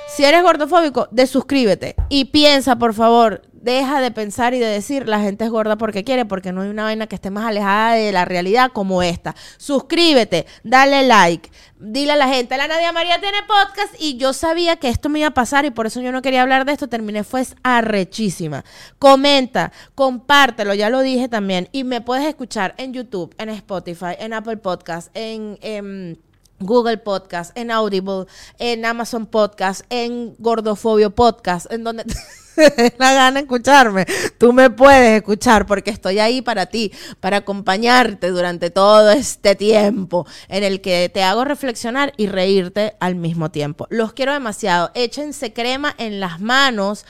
Si 0.08 0.24
eres 0.24 0.42
gordofóbico, 0.42 1.08
de 1.12 1.28
suscríbete. 1.28 1.96
Y 2.10 2.26
piensa, 2.26 2.78
por 2.78 2.94
favor, 2.94 3.44
deja 3.62 4.02
de 4.02 4.12
pensar 4.12 4.54
y 4.54 4.60
de 4.60 4.68
decir 4.68 5.08
la 5.08 5.20
gente 5.20 5.46
es 5.46 5.52
gorda 5.52 5.78
porque 5.78 6.04
quiere, 6.04 6.26
porque 6.26 6.52
no 6.52 6.62
hay 6.62 6.70
una 6.70 6.84
vaina 6.84 7.08
que 7.08 7.16
esté 7.16 7.30
más 7.30 7.46
alejada 7.46 7.94
de 7.94 8.12
la 8.12 8.26
realidad 8.26 8.72
como 8.74 9.04
esta. 9.04 9.36
Suscríbete, 9.58 10.46
dale 10.64 11.04
like, 11.04 11.50
dile 11.80 12.14
a 12.14 12.16
la 12.16 12.28
gente, 12.28 12.58
la 12.58 12.68
Nadia 12.68 12.92
María 12.92 13.20
tiene 13.20 13.38
podcast 13.48 13.94
y 14.00 14.18
yo 14.18 14.34
sabía 14.34 14.78
que 14.78 14.90
esto 14.90 15.10
me 15.10 15.20
iba 15.20 15.30
a 15.30 15.34
pasar 15.34 15.66
y 15.66 15.72
por 15.72 15.88
eso 15.88 16.02
yo 16.02 16.12
no 16.12 16.22
quería 16.22 16.42
hablar 16.42 16.66
de 16.66 16.74
esto, 16.74 16.88
terminé 16.88 17.24
fue 17.24 17.46
arrechísima. 17.64 18.64
Comenta, 19.00 19.72
compártelo, 19.96 20.74
ya 20.74 20.90
lo 20.90 21.02
dije 21.02 21.28
también 21.28 21.70
y 21.72 21.84
me 21.84 22.02
puedes 22.02 22.26
escuchar 22.26 22.74
en 22.78 22.94
YouTube, 22.94 23.34
en 23.38 23.50
Spotify, 23.50 24.16
en 24.20 24.34
Apple 24.34 24.58
Podcast, 24.58 25.10
en... 25.14 25.58
en 25.62 26.20
Google 26.60 26.98
Podcast, 26.98 27.56
en 27.56 27.70
Audible, 27.70 28.26
en 28.58 28.84
Amazon 28.84 29.28
Podcast, 29.28 29.86
en 29.92 30.36
Gordofobio 30.40 31.14
Podcast, 31.14 31.72
en 31.72 31.84
donde 31.84 32.04
la 32.98 33.14
gana 33.14 33.40
escucharme, 33.40 34.06
tú 34.38 34.54
me 34.54 34.70
puedes 34.70 35.18
escuchar 35.18 35.66
porque 35.66 35.92
estoy 35.92 36.20
ahí 36.20 36.42
para 36.42 36.66
ti, 36.68 36.92
para 37.20 37.38
acompañarte 37.38 38.30
durante 38.30 38.70
todo 38.70 39.12
este 39.12 39.56
tiempo 39.56 40.26
en 40.50 40.64
el 40.64 40.82
que 40.82 41.10
te 41.14 41.24
hago 41.24 41.46
reflexionar 41.46 42.14
y 42.18 42.28
reírte 42.28 42.96
al 43.00 43.16
mismo 43.16 43.52
tiempo. 43.52 43.88
Los 43.90 44.14
quiero 44.14 44.34
demasiado. 44.34 44.92
Échense 44.94 45.54
crema 45.54 45.94
en 45.98 46.20
las 46.20 46.40
manos. 46.40 47.06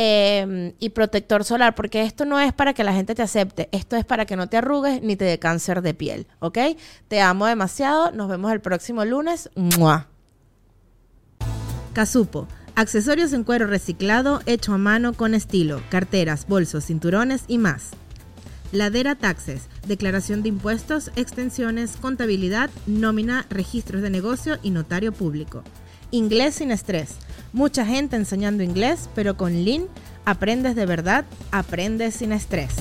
Em, 0.00 0.74
y 0.78 0.90
protector 0.90 1.42
solar, 1.42 1.74
porque 1.74 2.02
esto 2.02 2.24
no 2.24 2.38
es 2.38 2.52
para 2.52 2.72
que 2.72 2.84
la 2.84 2.92
gente 2.92 3.16
te 3.16 3.22
acepte, 3.22 3.68
esto 3.72 3.96
es 3.96 4.04
para 4.04 4.26
que 4.26 4.36
no 4.36 4.48
te 4.48 4.56
arrugues 4.56 5.02
ni 5.02 5.16
te 5.16 5.24
dé 5.24 5.40
cáncer 5.40 5.82
de 5.82 5.92
piel, 5.92 6.28
¿ok? 6.38 6.56
Te 7.08 7.20
amo 7.20 7.46
demasiado, 7.46 8.12
nos 8.12 8.28
vemos 8.28 8.52
el 8.52 8.60
próximo 8.60 9.04
lunes. 9.04 9.50
Casupo, 11.92 12.46
accesorios 12.78 13.32
en 13.32 13.42
cuero 13.42 13.66
reciclado 13.66 14.40
hecho 14.46 14.72
a 14.72 14.78
mano 14.78 15.12
con 15.12 15.34
estilo, 15.34 15.82
carteras, 15.90 16.46
bolsos, 16.46 16.84
cinturones 16.84 17.42
y 17.48 17.58
más. 17.58 17.90
Ladera 18.70 19.16
Taxes, 19.16 19.62
declaración 19.88 20.44
de 20.44 20.50
impuestos, 20.50 21.10
extensiones, 21.16 21.96
contabilidad, 21.96 22.70
nómina, 22.86 23.46
registros 23.50 24.00
de 24.00 24.10
negocio 24.10 24.58
y 24.62 24.70
notario 24.70 25.10
público. 25.10 25.64
Inglés 26.12 26.54
sin 26.54 26.70
estrés. 26.70 27.16
Mucha 27.52 27.84
gente 27.84 28.14
enseñando 28.14 28.62
inglés, 28.62 29.10
pero 29.12 29.36
con 29.36 29.64
Lean 29.64 29.86
aprendes 30.24 30.76
de 30.76 30.86
verdad, 30.86 31.24
aprendes 31.50 32.14
sin 32.14 32.30
estrés. 32.30 32.76